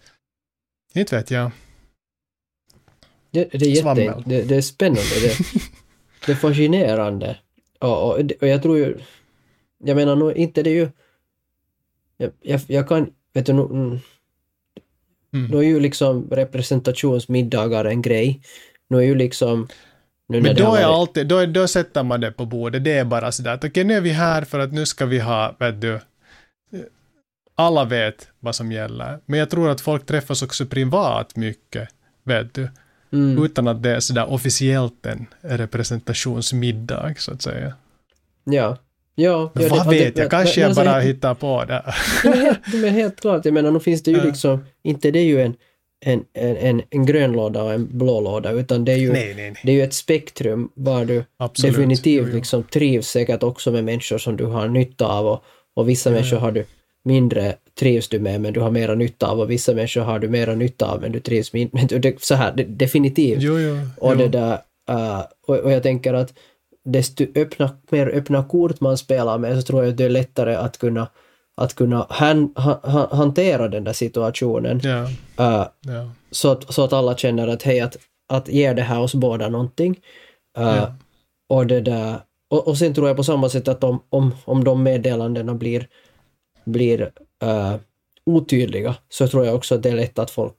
Inte 0.93 1.15
vet 1.15 1.31
jag. 1.31 1.51
Det, 3.31 3.49
det, 3.51 3.65
är 3.65 3.69
jätte, 3.69 4.23
det, 4.25 4.41
det 4.41 4.55
är 4.55 4.61
spännande. 4.61 5.01
Det, 5.21 5.37
det 6.25 6.31
är 6.31 6.35
fascinerande. 6.35 7.37
Och, 7.79 8.07
och, 8.07 8.19
och 8.41 8.47
jag 8.47 8.61
tror 8.61 8.77
ju... 8.77 8.97
Jag 9.83 9.95
menar 9.95 10.15
nog 10.15 10.31
inte 10.33 10.63
det 10.63 10.69
är 10.69 10.75
ju... 10.75 10.89
Jag, 12.17 12.31
jag, 12.41 12.61
jag 12.67 12.87
kan... 12.87 13.13
Vet 13.33 13.45
du, 13.45 13.53
nu, 13.53 13.61
mm. 13.61 15.51
Då 15.51 15.57
är 15.57 15.67
ju 15.67 15.79
liksom 15.79 16.27
representationsmiddagar 16.31 17.85
en 17.85 18.01
grej. 18.01 18.41
Nu 18.87 18.97
är 18.97 19.01
ju 19.01 19.15
liksom... 19.15 19.67
Nu 20.31 20.41
Men 20.41 20.55
då, 20.55 20.75
är 20.75 20.83
alltid, 20.83 21.27
då, 21.27 21.45
då 21.45 21.67
sätter 21.67 22.03
man 22.03 22.21
det 22.21 22.31
på 22.31 22.45
bordet. 22.45 22.83
Det 22.83 22.91
är 22.91 23.05
bara 23.05 23.31
sådär 23.31 23.53
att 23.53 23.59
okej, 23.59 23.69
okay, 23.69 23.83
nu 23.83 23.93
är 23.93 24.01
vi 24.01 24.09
här 24.09 24.41
för 24.41 24.59
att 24.59 24.73
nu 24.73 24.85
ska 24.85 25.05
vi 25.05 25.19
ha, 25.19 25.55
vet 25.59 25.81
du, 25.81 25.99
alla 27.55 27.85
vet 27.85 28.27
vad 28.39 28.55
som 28.55 28.71
gäller. 28.71 29.19
Men 29.25 29.39
jag 29.39 29.49
tror 29.49 29.69
att 29.69 29.81
folk 29.81 30.05
träffas 30.05 30.41
också 30.41 30.65
privat 30.65 31.35
mycket, 31.35 31.89
vet 32.23 32.53
du. 32.53 32.69
Mm. 33.13 33.43
Utan 33.43 33.67
att 33.67 33.83
det 33.83 33.89
är 33.89 33.99
sådär 33.99 34.31
officiellt 34.31 35.05
en 35.05 35.25
representationsmiddag, 35.41 37.13
så 37.17 37.33
att 37.33 37.41
säga. 37.41 37.73
Ja. 38.43 38.77
Ja, 39.15 39.51
ja 39.53 39.69
Vad 39.69 39.89
vet 39.89 40.15
det, 40.15 40.21
jag, 40.21 40.31
kanske 40.31 40.61
jag 40.61 40.75
bara 40.75 40.89
helt, 40.89 41.05
hittar 41.05 41.33
på 41.33 41.65
det. 41.65 41.93
Det 42.71 42.87
är 42.87 42.89
helt 42.89 43.21
klart, 43.21 43.45
jag 43.45 43.53
menar, 43.53 43.71
nu 43.71 43.79
finns 43.79 44.03
det 44.03 44.11
ju 44.11 44.21
liksom, 44.21 44.65
inte 44.83 45.11
det 45.11 45.19
är 45.19 45.23
ju 45.23 45.41
en, 45.41 45.55
en, 46.05 46.25
en, 46.33 46.81
en 46.89 47.05
grön 47.05 47.31
låda 47.31 47.63
och 47.63 47.73
en 47.73 47.97
blå 47.97 48.21
låda, 48.21 48.51
utan 48.51 48.85
det 48.85 48.91
är 48.91 48.97
ju, 48.97 49.11
nej, 49.11 49.33
nej, 49.35 49.51
nej. 49.51 49.61
Det 49.63 49.71
är 49.71 49.75
ju 49.75 49.83
ett 49.83 49.93
spektrum 49.93 50.69
var 50.73 51.05
du 51.05 51.23
Absolut. 51.37 51.75
definitivt 51.75 52.27
jo, 52.27 52.35
liksom 52.35 52.63
trivs 52.63 53.07
säkert 53.07 53.43
också 53.43 53.71
med 53.71 53.83
människor 53.83 54.17
som 54.17 54.37
du 54.37 54.45
har 54.45 54.67
nytta 54.67 55.05
av 55.05 55.27
och, 55.27 55.43
och 55.73 55.89
vissa 55.89 56.09
ja, 56.09 56.13
människor 56.13 56.37
har 56.37 56.51
du 56.51 56.65
mindre 57.03 57.55
trivs 57.79 58.07
du 58.07 58.19
med 58.19 58.41
men 58.41 58.53
du 58.53 58.59
har 58.59 58.71
mera 58.71 58.95
nytta 58.95 59.27
av 59.27 59.39
och 59.39 59.51
vissa 59.51 59.73
människor 59.73 60.01
har 60.01 60.19
du 60.19 60.29
mera 60.29 60.55
nytta 60.55 60.85
av 60.85 61.01
men 61.01 61.11
du 61.11 61.19
trivs 61.19 61.53
mindre. 61.53 62.13
Så 62.19 62.35
här, 62.35 62.53
definitivt. 62.67 63.41
Jo, 63.41 63.59
jo, 63.59 63.77
och 63.97 64.17
det 64.17 64.27
där, 64.27 64.53
uh, 64.91 65.21
och, 65.47 65.57
och, 65.57 65.71
jag 65.71 65.83
tänker 65.83 66.13
att 66.13 66.33
desto 66.85 67.25
öppna, 67.35 67.77
mer 67.89 68.07
öppna 68.07 68.43
kort 68.43 68.79
man 68.79 68.97
spelar 68.97 69.37
med 69.37 69.55
så 69.55 69.61
tror 69.61 69.83
jag 69.83 69.91
att 69.91 69.97
det 69.97 70.05
är 70.05 70.09
lättare 70.09 70.55
att 70.55 70.77
kunna 70.77 71.07
att 71.57 71.75
kunna 71.75 72.07
han, 72.09 72.53
ha, 72.55 73.15
hantera 73.15 73.67
den 73.67 73.83
där 73.83 73.93
situationen. 73.93 74.85
Yeah. 74.85 75.09
Uh, 75.39 75.67
yeah. 75.87 76.09
Så, 76.31 76.51
att, 76.51 76.73
så 76.73 76.83
att 76.83 76.93
alla 76.93 77.17
känner 77.17 77.47
att 77.47 77.63
hej, 77.63 77.79
att, 77.79 77.97
att 78.33 78.47
ger 78.47 78.73
det 78.73 78.81
här 78.81 78.99
oss 78.99 79.15
båda 79.15 79.49
någonting. 79.49 79.99
Uh, 80.59 80.63
yeah. 80.63 80.93
Och 81.49 81.67
det 81.67 81.81
där, 81.81 82.19
och, 82.49 82.67
och 82.67 82.77
sen 82.77 82.93
tror 82.93 83.07
jag 83.07 83.17
på 83.17 83.23
samma 83.23 83.49
sätt 83.49 83.67
att 83.67 83.83
om, 83.83 84.03
om, 84.09 84.35
om 84.45 84.63
de 84.63 84.83
meddelandena 84.83 85.53
blir 85.53 85.87
blir 86.65 87.01
uh, 87.43 87.75
otydliga 88.25 88.95
så 89.09 89.27
tror 89.27 89.45
jag 89.45 89.55
också 89.55 89.75
att 89.75 89.83
det 89.83 89.89
är 89.89 89.95
lätt 89.95 90.19
att 90.19 90.31
folk 90.31 90.55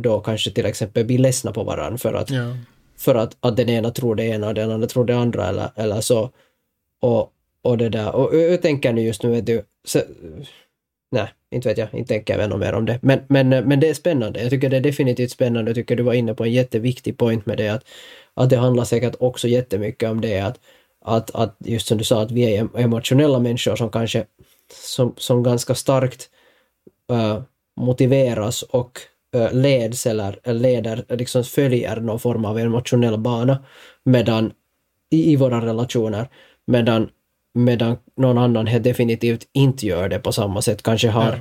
då 0.00 0.20
kanske 0.20 0.50
till 0.50 0.66
exempel 0.66 1.04
blir 1.04 1.18
ledsna 1.18 1.52
på 1.52 1.64
varandra 1.64 1.98
för 1.98 2.14
att, 2.14 2.30
ja. 2.30 2.56
för 2.96 3.14
att, 3.14 3.36
att 3.40 3.56
den 3.56 3.68
ena 3.68 3.90
tror 3.90 4.14
det 4.14 4.24
ena 4.24 4.48
och 4.48 4.54
den 4.54 4.70
andra 4.70 4.86
tror 4.86 5.04
det 5.04 5.16
andra 5.16 5.48
eller, 5.48 5.70
eller 5.76 6.00
så. 6.00 6.30
Och, 7.02 7.32
och 7.62 7.78
det 7.78 7.88
där. 7.88 8.14
Och 8.14 8.36
jag 8.36 8.62
tänker 8.62 8.92
nu 8.92 9.02
just 9.02 9.22
nu, 9.22 9.30
vet 9.30 9.46
du, 9.46 9.64
så, 9.84 10.02
nej, 11.10 11.28
inte 11.50 11.68
vet 11.68 11.78
jag, 11.78 11.94
inte 11.94 12.14
tänker 12.14 12.38
jag 12.38 12.50
något 12.50 12.60
mer 12.60 12.72
om 12.72 12.86
det. 12.86 12.98
Men, 13.02 13.20
men, 13.28 13.48
men 13.48 13.80
det 13.80 13.88
är 13.88 13.94
spännande. 13.94 14.42
Jag 14.42 14.50
tycker 14.50 14.68
det 14.70 14.76
är 14.76 14.80
definitivt 14.80 15.30
spännande. 15.30 15.70
Jag 15.70 15.76
tycker 15.76 15.96
du 15.96 16.02
var 16.02 16.14
inne 16.14 16.34
på 16.34 16.44
en 16.44 16.52
jätteviktig 16.52 17.18
point 17.18 17.46
med 17.46 17.58
det 17.58 17.68
att, 17.68 17.84
att 18.34 18.50
det 18.50 18.56
handlar 18.56 18.84
säkert 18.84 19.14
också 19.18 19.48
jättemycket 19.48 20.10
om 20.10 20.20
det 20.20 20.40
att, 20.40 20.60
att, 21.04 21.34
att 21.34 21.56
just 21.58 21.86
som 21.86 21.98
du 21.98 22.04
sa, 22.04 22.22
att 22.22 22.30
vi 22.30 22.56
är 22.56 22.68
emotionella 22.78 23.38
människor 23.38 23.76
som 23.76 23.90
kanske 23.90 24.24
som, 24.72 25.14
som 25.16 25.42
ganska 25.42 25.74
starkt 25.74 26.30
uh, 27.12 27.42
motiveras 27.80 28.62
och 28.62 29.00
uh, 29.36 29.52
leds 29.52 30.06
eller 30.06 30.52
leder, 30.52 31.04
liksom 31.08 31.44
följer 31.44 32.00
någon 32.00 32.20
form 32.20 32.44
av 32.44 32.58
emotionell 32.58 33.18
bana 33.18 33.64
medan 34.04 34.52
i, 35.10 35.32
i 35.32 35.36
våra 35.36 35.66
relationer 35.66 36.28
medan, 36.66 37.10
medan 37.54 37.96
någon 38.16 38.38
annan 38.38 38.66
helt 38.66 38.84
definitivt 38.84 39.48
inte 39.52 39.86
gör 39.86 40.08
det 40.08 40.18
på 40.18 40.32
samma 40.32 40.62
sätt, 40.62 40.82
kanske 40.82 41.08
har, 41.08 41.32
ja. 41.32 41.38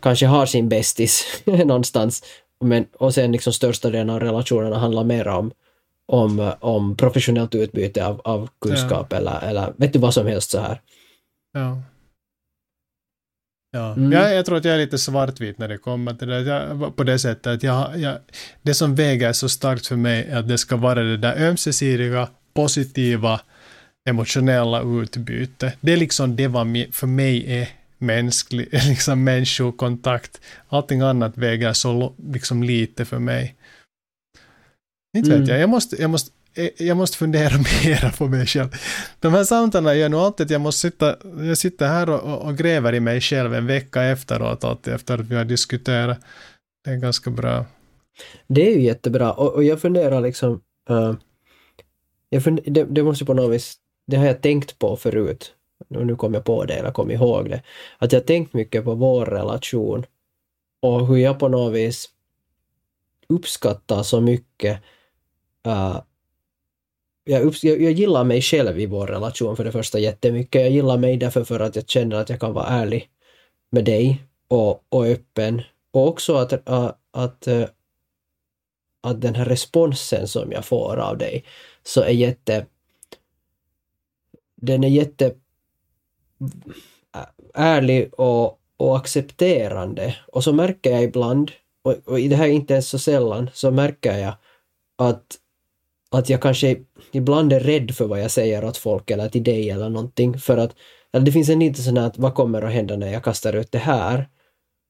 kanske 0.00 0.26
har 0.26 0.46
sin 0.46 0.68
bästis 0.68 1.42
någonstans 1.44 2.22
men, 2.60 2.86
och 2.92 3.14
sen 3.14 3.32
liksom 3.32 3.52
största 3.52 3.90
delen 3.90 4.10
av 4.10 4.20
relationerna 4.20 4.78
handlar 4.78 5.04
mer 5.04 5.28
om, 5.28 5.52
om, 6.06 6.52
om 6.60 6.96
professionellt 6.96 7.54
utbyte 7.54 8.06
av, 8.06 8.20
av 8.24 8.48
kunskap 8.60 9.06
ja. 9.10 9.16
eller, 9.16 9.40
eller 9.40 9.72
vet 9.76 9.92
du 9.92 9.98
vad 9.98 10.14
som 10.14 10.26
helst 10.26 10.50
så 10.50 10.60
här. 10.60 10.80
Ja. 11.52 11.82
Ja. 13.70 13.92
Mm. 13.92 14.12
Jag, 14.12 14.34
jag 14.34 14.46
tror 14.46 14.56
att 14.56 14.64
jag 14.64 14.74
är 14.74 14.78
lite 14.78 14.98
svartvit 14.98 15.58
när 15.58 15.68
det 15.68 15.78
kommer 15.78 16.14
till 16.14 16.28
det. 16.28 16.40
Jag, 16.40 16.96
på 16.96 17.04
det 17.04 17.18
sättet 17.18 17.46
att 17.46 17.62
jag, 17.62 17.98
jag, 17.98 18.16
det 18.62 18.74
som 18.74 18.94
väger 18.94 19.32
så 19.32 19.48
starkt 19.48 19.86
för 19.86 19.96
mig 19.96 20.26
är 20.30 20.38
att 20.38 20.48
det 20.48 20.58
ska 20.58 20.76
vara 20.76 21.02
det 21.02 21.16
där 21.16 21.48
ömsesidiga, 21.48 22.28
positiva, 22.54 23.40
emotionella 24.08 24.82
utbyte. 24.82 25.72
Det 25.80 25.92
är 25.92 25.96
liksom 25.96 26.36
det 26.36 26.48
vad 26.48 26.66
för 26.92 27.06
mig 27.06 27.60
är 27.60 27.68
mänsklig, 27.98 28.68
liksom 28.88 29.24
människokontakt. 29.24 30.40
Allting 30.68 31.00
annat 31.00 31.38
väger 31.38 31.72
så 31.72 32.14
liksom 32.32 32.62
lite 32.62 33.04
för 33.04 33.18
mig. 33.18 33.54
Inte 35.16 35.30
mm. 35.30 35.40
vet 35.40 35.48
jag, 35.48 35.60
jag 35.60 35.70
måste, 35.70 35.96
jag 36.02 36.10
måste 36.10 36.30
Eh, 36.58 36.70
jag 36.76 36.96
måste 36.96 37.16
fundera 37.16 37.58
mera 37.84 38.10
på 38.10 38.28
mig 38.28 38.46
själv. 38.46 38.68
De 39.20 39.32
här 39.32 39.44
samtalen 39.44 39.98
gör 39.98 40.08
nog 40.08 40.20
alltid 40.20 40.44
att 40.44 40.50
jag 40.50 40.60
måste 40.60 40.80
sitta, 40.80 41.16
jag 41.38 41.58
sitter 41.58 41.86
här 41.86 42.10
och, 42.10 42.46
och 42.46 42.56
gräver 42.56 42.94
i 42.94 43.00
mig 43.00 43.20
själv 43.20 43.54
en 43.54 43.66
vecka 43.66 44.02
efteråt, 44.02 44.64
alltid 44.64 44.94
efter 44.94 45.14
att 45.14 45.26
vi 45.26 45.36
har 45.36 45.44
diskuterat. 45.44 46.18
Det 46.84 46.90
är 46.90 46.96
ganska 46.96 47.30
bra. 47.30 47.66
Det 48.46 48.70
är 48.70 48.76
ju 48.76 48.82
jättebra 48.82 49.32
och, 49.32 49.54
och 49.54 49.64
jag 49.64 49.80
funderar 49.80 50.20
liksom, 50.20 50.60
uh, 50.90 51.14
jag 52.30 52.44
fund, 52.44 52.60
det, 52.64 52.84
det, 52.84 53.02
måste 53.02 53.24
på 53.24 53.34
något 53.34 53.54
vis, 53.54 53.76
det 54.08 54.16
har 54.16 54.26
jag 54.26 54.42
tänkt 54.42 54.78
på 54.78 54.96
förut, 54.96 55.54
och 55.88 56.06
nu 56.06 56.16
kom 56.16 56.34
jag 56.34 56.44
på 56.44 56.64
det 56.64 56.74
eller 56.74 56.90
kom 56.90 57.10
ihåg 57.10 57.50
det, 57.50 57.62
att 57.98 58.12
jag 58.12 58.26
tänkt 58.26 58.52
mycket 58.52 58.84
på 58.84 58.94
vår 58.94 59.26
relation 59.26 60.06
och 60.80 61.06
hur 61.06 61.16
jag 61.16 61.38
på 61.38 61.48
något 61.48 61.74
vis 61.74 62.10
uppskattar 63.28 64.02
så 64.02 64.20
mycket 64.20 64.80
uh, 65.66 66.00
jag, 67.24 67.42
upp, 67.42 67.54
jag, 67.62 67.82
jag, 67.82 67.92
gillar 67.92 68.24
mig 68.24 68.42
själv 68.42 68.80
i 68.80 68.86
vår 68.86 69.06
relation 69.06 69.56
för 69.56 69.64
det 69.64 69.72
första 69.72 69.98
jättemycket. 69.98 70.60
Jag 70.62 70.70
gillar 70.70 70.98
mig 70.98 71.16
därför 71.16 71.44
för 71.44 71.60
att 71.60 71.76
jag 71.76 71.88
känner 71.88 72.16
att 72.16 72.28
jag 72.28 72.40
kan 72.40 72.52
vara 72.52 72.66
ärlig 72.66 73.10
med 73.70 73.84
dig 73.84 74.22
och, 74.48 74.84
och 74.88 75.06
öppen. 75.06 75.62
Och 75.90 76.08
också 76.08 76.34
att, 76.34 76.52
äh, 76.52 76.84
att, 76.84 76.98
att, 77.10 77.48
att 79.02 79.20
den 79.20 79.34
här 79.34 79.44
responsen 79.44 80.28
som 80.28 80.52
jag 80.52 80.64
får 80.64 80.96
av 80.96 81.18
dig 81.18 81.44
så 81.82 82.00
är 82.00 82.10
jätte... 82.12 82.66
Den 84.60 84.84
är 84.84 84.88
jätte 84.88 85.34
ärlig 87.54 88.14
och, 88.14 88.58
och 88.76 88.96
accepterande. 88.96 90.16
Och 90.32 90.44
så 90.44 90.52
märker 90.52 90.90
jag 90.90 91.02
ibland, 91.02 91.50
och, 91.82 91.94
och 92.04 92.18
det 92.18 92.36
här 92.36 92.44
är 92.44 92.52
inte 92.52 92.72
ens 92.72 92.88
så 92.88 92.98
sällan, 92.98 93.50
så 93.54 93.70
märker 93.70 94.18
jag 94.18 94.34
att, 94.98 95.24
att 96.10 96.30
jag 96.30 96.42
kanske 96.42 96.76
ibland 97.12 97.52
är 97.52 97.60
rädd 97.60 97.94
för 97.94 98.06
vad 98.06 98.20
jag 98.20 98.30
säger 98.30 98.64
åt 98.64 98.76
folk 98.76 99.10
eller 99.10 99.28
till 99.28 99.44
dig 99.44 99.70
eller 99.70 99.88
någonting 99.88 100.38
för 100.38 100.56
att 100.56 100.74
eller 101.12 101.24
det 101.24 101.32
finns 101.32 101.48
en 101.48 101.58
liten 101.58 101.84
sån 101.84 101.96
här 101.96 102.06
att 102.06 102.18
vad 102.18 102.34
kommer 102.34 102.62
att 102.62 102.72
hända 102.72 102.96
när 102.96 103.12
jag 103.12 103.24
kastar 103.24 103.52
ut 103.52 103.72
det 103.72 103.78
här? 103.78 104.28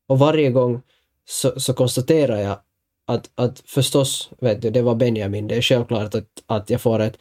Och 0.09 0.18
varje 0.18 0.50
gång 0.50 0.83
så, 1.24 1.61
så 1.61 1.74
konstaterar 1.74 2.38
jag 2.38 2.59
att, 3.07 3.31
att 3.35 3.61
förstås, 3.66 4.31
vet 4.40 4.62
du, 4.62 4.70
det 4.70 4.83
var 4.83 4.94
Benjamin, 4.94 5.48
det 5.48 5.57
är 5.57 5.62
självklart 5.62 6.14
att, 6.14 6.24
att 6.46 6.70
jag 6.70 6.81
får 6.81 7.00
ett, 7.00 7.18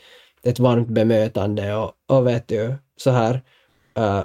ett 0.48 0.60
varmt 0.60 0.88
bemötande 0.88 1.76
och, 1.76 1.92
och 2.08 2.28
vet 2.28 2.48
du, 2.48 2.76
så 2.98 3.12
här. 3.12 3.34
Uh, 4.00 4.24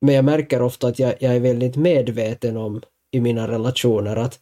men 0.00 0.14
jag 0.14 0.24
märker 0.24 0.62
ofta 0.62 0.88
att 0.88 0.98
jag, 0.98 1.14
jag 1.20 1.36
är 1.36 1.40
väldigt 1.40 1.76
medveten 1.76 2.56
om 2.56 2.82
i 3.10 3.20
mina 3.20 3.48
relationer 3.48 4.16
att, 4.16 4.40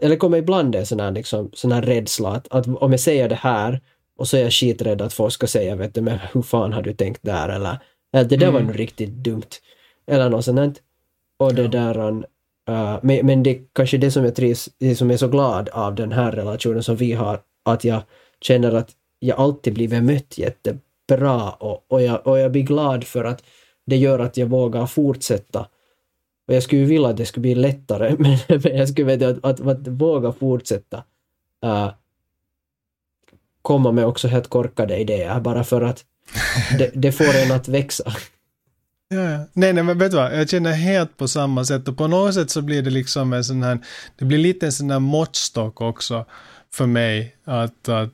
eller 0.00 0.16
kommer 0.16 0.38
ibland 0.38 0.74
en 0.74 0.86
sån 0.86 1.00
här, 1.00 1.10
liksom, 1.10 1.50
sån 1.52 1.72
här 1.72 1.82
rädsla 1.82 2.28
att, 2.30 2.48
att 2.52 2.66
om 2.66 2.90
jag 2.90 3.00
säger 3.00 3.28
det 3.28 3.34
här 3.34 3.80
och 4.16 4.28
så 4.28 4.36
är 4.36 4.42
jag 4.42 4.52
skiträdd 4.52 5.02
att 5.02 5.12
folk 5.12 5.32
ska 5.32 5.46
säga, 5.46 5.76
vet 5.76 5.94
du, 5.94 6.00
men 6.00 6.18
hur 6.32 6.42
fan 6.42 6.72
har 6.72 6.82
du 6.82 6.92
tänkt 6.92 7.22
där? 7.22 7.48
Eller, 7.48 7.78
eller 8.12 8.28
det 8.28 8.36
där 8.36 8.48
mm. 8.48 8.54
var 8.54 8.60
nog 8.60 8.78
riktigt 8.78 9.10
dumt. 9.10 9.50
Eller 10.06 10.28
något 10.28 10.44
sånt. 10.44 10.82
Och 11.38 11.54
det 11.54 11.62
ja. 11.62 11.68
där, 11.68 11.98
uh, 11.98 12.98
men, 13.02 13.26
men 13.26 13.42
det 13.42 13.60
kanske 13.72 13.98
det 13.98 14.10
som 14.10 14.24
jag 14.24 14.34
trivs, 14.34 14.68
det 14.78 14.96
som 14.96 15.10
är 15.10 15.16
så 15.16 15.28
glad 15.28 15.68
av 15.68 15.94
den 15.94 16.12
här 16.12 16.32
relationen 16.32 16.82
som 16.82 16.96
vi 16.96 17.12
har, 17.12 17.40
att 17.64 17.84
jag 17.84 18.02
känner 18.40 18.72
att 18.74 18.90
jag 19.20 19.40
alltid 19.40 19.74
blir 19.74 19.88
bemött 19.88 20.38
jättebra 20.38 21.50
och, 21.50 21.84
och, 21.88 22.02
jag, 22.02 22.26
och 22.26 22.38
jag 22.38 22.52
blir 22.52 22.62
glad 22.62 23.04
för 23.04 23.24
att 23.24 23.42
det 23.86 23.96
gör 23.96 24.18
att 24.18 24.36
jag 24.36 24.46
vågar 24.46 24.86
fortsätta. 24.86 25.60
Och 26.48 26.54
jag 26.54 26.62
skulle 26.62 26.84
vilja 26.84 27.08
att 27.08 27.16
det 27.16 27.26
skulle 27.26 27.42
bli 27.42 27.54
lättare, 27.54 28.16
men, 28.18 28.38
men 28.48 28.76
jag 28.76 28.88
skulle 28.88 29.06
vilja 29.06 29.28
att, 29.28 29.44
att, 29.44 29.60
att, 29.60 29.88
våga 29.88 30.32
fortsätta. 30.32 31.04
Uh, 31.64 31.92
komma 33.62 33.92
med 33.92 34.06
också 34.06 34.28
helt 34.28 34.48
korkade 34.48 34.98
idéer 34.98 35.40
bara 35.40 35.64
för 35.64 35.82
att 35.82 36.04
det, 36.78 36.90
det 36.94 37.12
får 37.12 37.36
en 37.36 37.52
att 37.52 37.68
växa. 37.68 38.12
Ja, 39.08 39.20
ja. 39.20 39.38
Nej, 39.52 39.72
nej, 39.72 39.84
men 39.84 39.98
vet 39.98 40.10
du 40.10 40.16
vad, 40.16 40.38
jag 40.38 40.48
känner 40.48 40.72
helt 40.72 41.16
på 41.16 41.28
samma 41.28 41.64
sätt 41.64 41.88
och 41.88 41.96
på 41.96 42.06
något 42.06 42.34
sätt 42.34 42.50
så 42.50 42.62
blir 42.62 42.82
det 42.82 42.90
liksom 42.90 43.32
en 43.32 43.44
sån 43.44 43.62
här, 43.62 43.78
det 44.16 44.24
blir 44.24 44.38
lite 44.38 44.66
en 44.66 44.72
sån 44.72 44.90
här 44.90 44.98
måttstock 44.98 45.80
också 45.80 46.26
för 46.72 46.86
mig 46.86 47.36
att, 47.44 47.88
att 47.88 48.10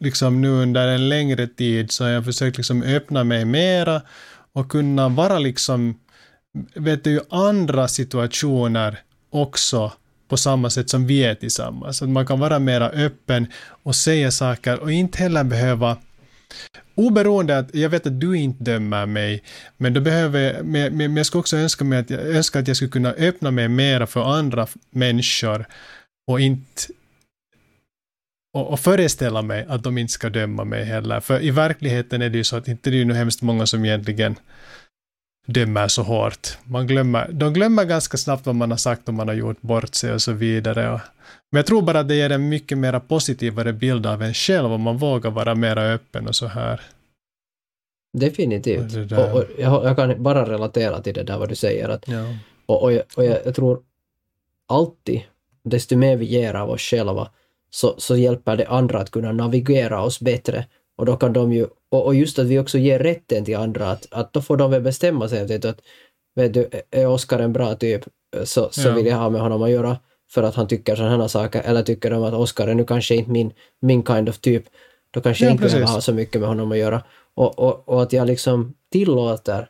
liksom 0.00 0.40
nu 0.40 0.48
under 0.48 0.88
en 0.88 1.08
längre 1.08 1.46
tid 1.46 1.92
så 1.92 2.04
har 2.04 2.10
jag 2.10 2.24
försökt 2.24 2.56
liksom 2.56 2.82
öppna 2.82 3.24
mig 3.24 3.44
mera 3.44 4.02
och 4.52 4.70
kunna 4.70 5.08
vara 5.08 5.38
liksom, 5.38 5.98
vet 6.74 7.04
du, 7.04 7.20
andra 7.30 7.88
situationer 7.88 8.98
också 9.30 9.92
på 10.28 10.36
samma 10.36 10.70
sätt 10.70 10.90
som 10.90 11.06
vi 11.06 11.24
är 11.24 11.34
tillsammans. 11.34 12.02
Att 12.02 12.08
man 12.08 12.26
kan 12.26 12.40
vara 12.40 12.58
mera 12.58 12.88
öppen 12.88 13.46
och 13.82 13.96
säga 13.96 14.30
saker 14.30 14.80
och 14.80 14.92
inte 14.92 15.18
heller 15.18 15.44
behöva 15.44 15.96
Oberoende 16.94 17.58
att 17.58 17.74
jag 17.74 17.90
vet 17.90 18.06
att 18.06 18.20
du 18.20 18.38
inte 18.38 18.64
dömer 18.64 19.06
mig, 19.06 19.42
men 19.76 19.94
då 19.94 20.00
behöver 20.00 20.62
men, 20.62 20.96
men 20.96 21.16
jag 21.16 21.26
skulle 21.26 21.40
också 21.40 21.56
önska, 21.56 21.84
mig 21.84 21.98
att, 21.98 22.10
jag 22.10 22.20
önskar 22.20 22.60
att 22.60 22.68
jag 22.68 22.76
skulle 22.76 22.90
kunna 22.90 23.10
öppna 23.10 23.50
mig 23.50 23.68
mera 23.68 24.06
för 24.06 24.34
andra 24.34 24.66
människor 24.90 25.66
och 26.26 26.40
inte 26.40 26.82
och, 28.52 28.70
och 28.70 28.80
föreställa 28.80 29.42
mig 29.42 29.66
att 29.68 29.82
de 29.82 29.98
inte 29.98 30.12
ska 30.12 30.30
döma 30.30 30.64
mig 30.64 30.84
heller. 30.84 31.20
För 31.20 31.42
i 31.42 31.50
verkligheten 31.50 32.22
är 32.22 32.30
det 32.30 32.38
ju 32.38 32.44
så 32.44 32.56
att 32.56 32.68
inte 32.68 32.90
det 32.90 32.96
är 32.96 33.04
ju 33.04 33.12
hemskt 33.12 33.42
många 33.42 33.66
som 33.66 33.84
egentligen 33.84 34.36
dömer 35.46 35.88
så 35.88 36.02
hårt. 36.02 36.58
Man 36.64 36.86
glömmer, 36.86 37.28
de 37.32 37.52
glömmer 37.52 37.84
ganska 37.84 38.16
snabbt 38.16 38.46
vad 38.46 38.54
man 38.54 38.70
har 38.70 38.78
sagt 38.78 39.08
och 39.08 39.14
man 39.14 39.28
har 39.28 39.34
gjort 39.34 39.60
bort 39.60 39.94
sig 39.94 40.12
och 40.12 40.22
så 40.22 40.32
vidare. 40.32 40.92
Och, 40.92 41.00
men 41.50 41.58
jag 41.58 41.66
tror 41.66 41.82
bara 41.82 42.00
att 42.00 42.08
det 42.08 42.14
ger 42.14 42.30
en 42.30 42.48
mycket 42.48 42.78
mer 42.78 43.00
positivare 43.00 43.72
bild 43.72 44.06
av 44.06 44.22
en 44.22 44.34
själv 44.34 44.72
om 44.72 44.80
man 44.80 44.96
vågar 44.96 45.30
vara 45.30 45.54
mer 45.54 45.76
öppen 45.78 46.28
och 46.28 46.36
så 46.36 46.46
här. 46.46 46.80
Definitivt. 48.18 49.12
Och, 49.12 49.34
och 49.34 49.44
jag, 49.58 49.84
jag, 49.84 49.96
kan 49.96 50.22
bara 50.22 50.52
relatera 50.52 51.02
till 51.02 51.14
det 51.14 51.22
där 51.22 51.38
vad 51.38 51.48
du 51.48 51.54
säger. 51.54 51.88
Att, 51.88 52.08
ja. 52.08 52.24
Och, 52.66 52.82
och, 52.82 52.92
jag, 52.92 53.02
och 53.16 53.24
jag, 53.24 53.38
jag, 53.44 53.54
tror 53.54 53.82
alltid, 54.68 55.22
desto 55.62 55.96
mer 55.96 56.16
vi 56.16 56.24
ger 56.24 56.54
av 56.54 56.70
oss 56.70 56.80
själva, 56.80 57.30
så, 57.70 57.94
så 57.98 58.16
hjälper 58.16 58.56
det 58.56 58.66
andra 58.66 58.98
att 58.98 59.10
kunna 59.10 59.32
navigera 59.32 60.02
oss 60.02 60.20
bättre. 60.20 60.66
Och 60.96 61.06
då 61.06 61.16
kan 61.16 61.32
de 61.32 61.52
ju, 61.52 61.66
och, 61.90 62.06
och 62.06 62.14
just 62.14 62.38
att 62.38 62.46
vi 62.46 62.58
också 62.58 62.78
ger 62.78 62.98
rätten 62.98 63.44
till 63.44 63.56
andra, 63.56 63.90
att, 63.90 64.06
att 64.10 64.32
då 64.32 64.42
får 64.42 64.56
de 64.56 64.70
väl 64.70 64.82
bestämma 64.82 65.28
sig. 65.28 65.46
Vet 65.46 65.62
du, 65.62 65.68
att, 65.68 65.80
vet 66.34 66.54
du, 66.54 66.68
är 66.90 67.06
Oskar 67.06 67.38
en 67.38 67.52
bra 67.52 67.74
typ, 67.74 68.04
så, 68.44 68.68
så 68.70 68.88
ja. 68.88 68.94
vill 68.94 69.06
jag 69.06 69.16
ha 69.16 69.30
med 69.30 69.40
honom 69.40 69.62
att 69.62 69.70
göra 69.70 69.96
för 70.30 70.42
att 70.42 70.54
han 70.54 70.68
tycker 70.68 70.96
sådana 70.96 71.16
här 71.16 71.28
saker, 71.28 71.62
eller 71.62 71.82
tycker 71.82 72.10
de 72.10 72.22
att 72.22 72.34
Oskar 72.34 72.68
är 72.68 72.74
nu 72.74 72.84
kanske 72.84 73.14
inte 73.14 73.30
min, 73.30 73.52
min 73.80 74.04
kind 74.04 74.28
of 74.28 74.38
typ, 74.38 74.64
då 75.10 75.20
kanske 75.20 75.44
ja, 75.44 75.50
jag 75.50 75.54
inte 75.54 75.76
vill 75.76 75.84
ha 75.84 76.00
så 76.00 76.14
mycket 76.14 76.40
med 76.40 76.48
honom 76.48 76.72
att 76.72 76.78
göra. 76.78 77.02
Och, 77.34 77.58
och, 77.58 77.88
och 77.88 78.02
att 78.02 78.12
jag 78.12 78.26
liksom 78.26 78.74
tillåter, 78.92 79.68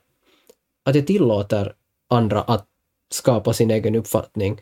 att 0.84 0.94
jag 0.94 1.06
tillåter 1.06 1.74
andra 2.08 2.42
att 2.42 2.66
skapa 3.12 3.52
sin 3.52 3.70
egen 3.70 3.94
uppfattning. 3.94 4.60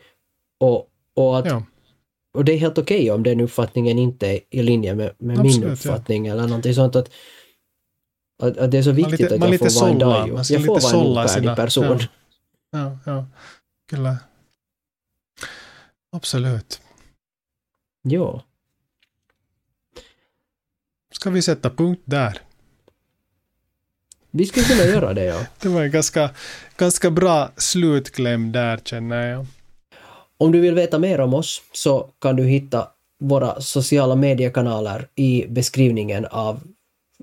Och, 0.57 0.87
och, 1.15 1.39
att, 1.39 1.45
ja. 1.45 1.63
Och 2.33 2.45
det 2.45 2.51
är 2.51 2.57
helt 2.57 2.77
okej 2.77 3.01
okay 3.01 3.11
om 3.11 3.23
den 3.23 3.39
uppfattningen 3.39 3.99
inte 3.99 4.27
är 4.27 4.39
i 4.49 4.63
linje 4.63 4.95
med, 4.95 5.11
med 5.17 5.39
min 5.39 5.63
uppfattning 5.63 6.25
ja. 6.25 6.33
eller 6.33 6.47
någonting 6.47 6.73
sånt. 6.73 6.95
Att, 6.95 7.09
att, 8.43 8.57
att, 8.57 8.71
det 8.71 8.77
är 8.77 8.83
så 8.83 8.91
viktigt 8.91 9.19
lite, 9.19 9.35
att 9.35 9.51
jag 9.51 9.59
får 9.59 9.81
vara 9.81 9.91
en 9.91 9.99
dajo. 9.99 10.43
Jag 10.49 10.65
får 10.65 10.81
vara 10.81 11.01
en 11.01 11.07
ovärdig 11.07 11.55
person. 11.55 11.99
Ja, 12.71 12.97
ja, 13.05 13.25
ja. 13.91 14.17
Absolut. 16.11 16.81
Ja. 18.01 18.43
Ska 21.11 21.29
vi 21.29 21.41
sätta 21.41 21.69
punkt 21.69 22.01
där? 22.05 22.41
Vi 24.31 24.45
skulle 24.45 24.65
kunna 24.65 24.83
göra 24.83 25.13
det, 25.13 25.23
ja. 25.23 25.45
Det 25.59 25.69
var 25.69 25.83
en 25.83 25.91
ganska, 25.91 26.29
ganska 26.77 27.11
bra 27.11 27.51
slutkläm 27.57 28.51
där, 28.51 28.77
känner 28.77 29.27
jag. 29.27 29.45
Om 30.39 30.51
du 30.51 30.59
vill 30.59 30.75
veta 30.75 30.99
mer 30.99 31.19
om 31.19 31.33
oss 31.33 31.61
så 31.71 32.09
kan 32.21 32.35
du 32.35 32.43
hitta 32.43 32.87
våra 33.19 33.61
sociala 33.61 34.15
mediekanaler 34.15 35.07
i 35.15 35.45
beskrivningen 35.47 36.25
av 36.25 36.59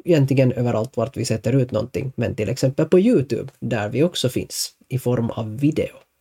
egentligen 0.05 0.53
överallt 0.53 0.97
vart 0.97 1.17
vi 1.17 1.25
sätter 1.25 1.53
ut 1.53 1.71
någonting, 1.71 2.13
men 2.17 2.35
till 2.35 2.49
exempel 2.49 2.87
på 2.87 2.99
Youtube, 2.99 3.53
där 3.61 3.89
vi 3.89 4.03
också 4.03 4.29
finns 4.29 4.73
i 4.89 4.99
form 4.99 5.31
av 5.31 5.59
video. 5.59 6.06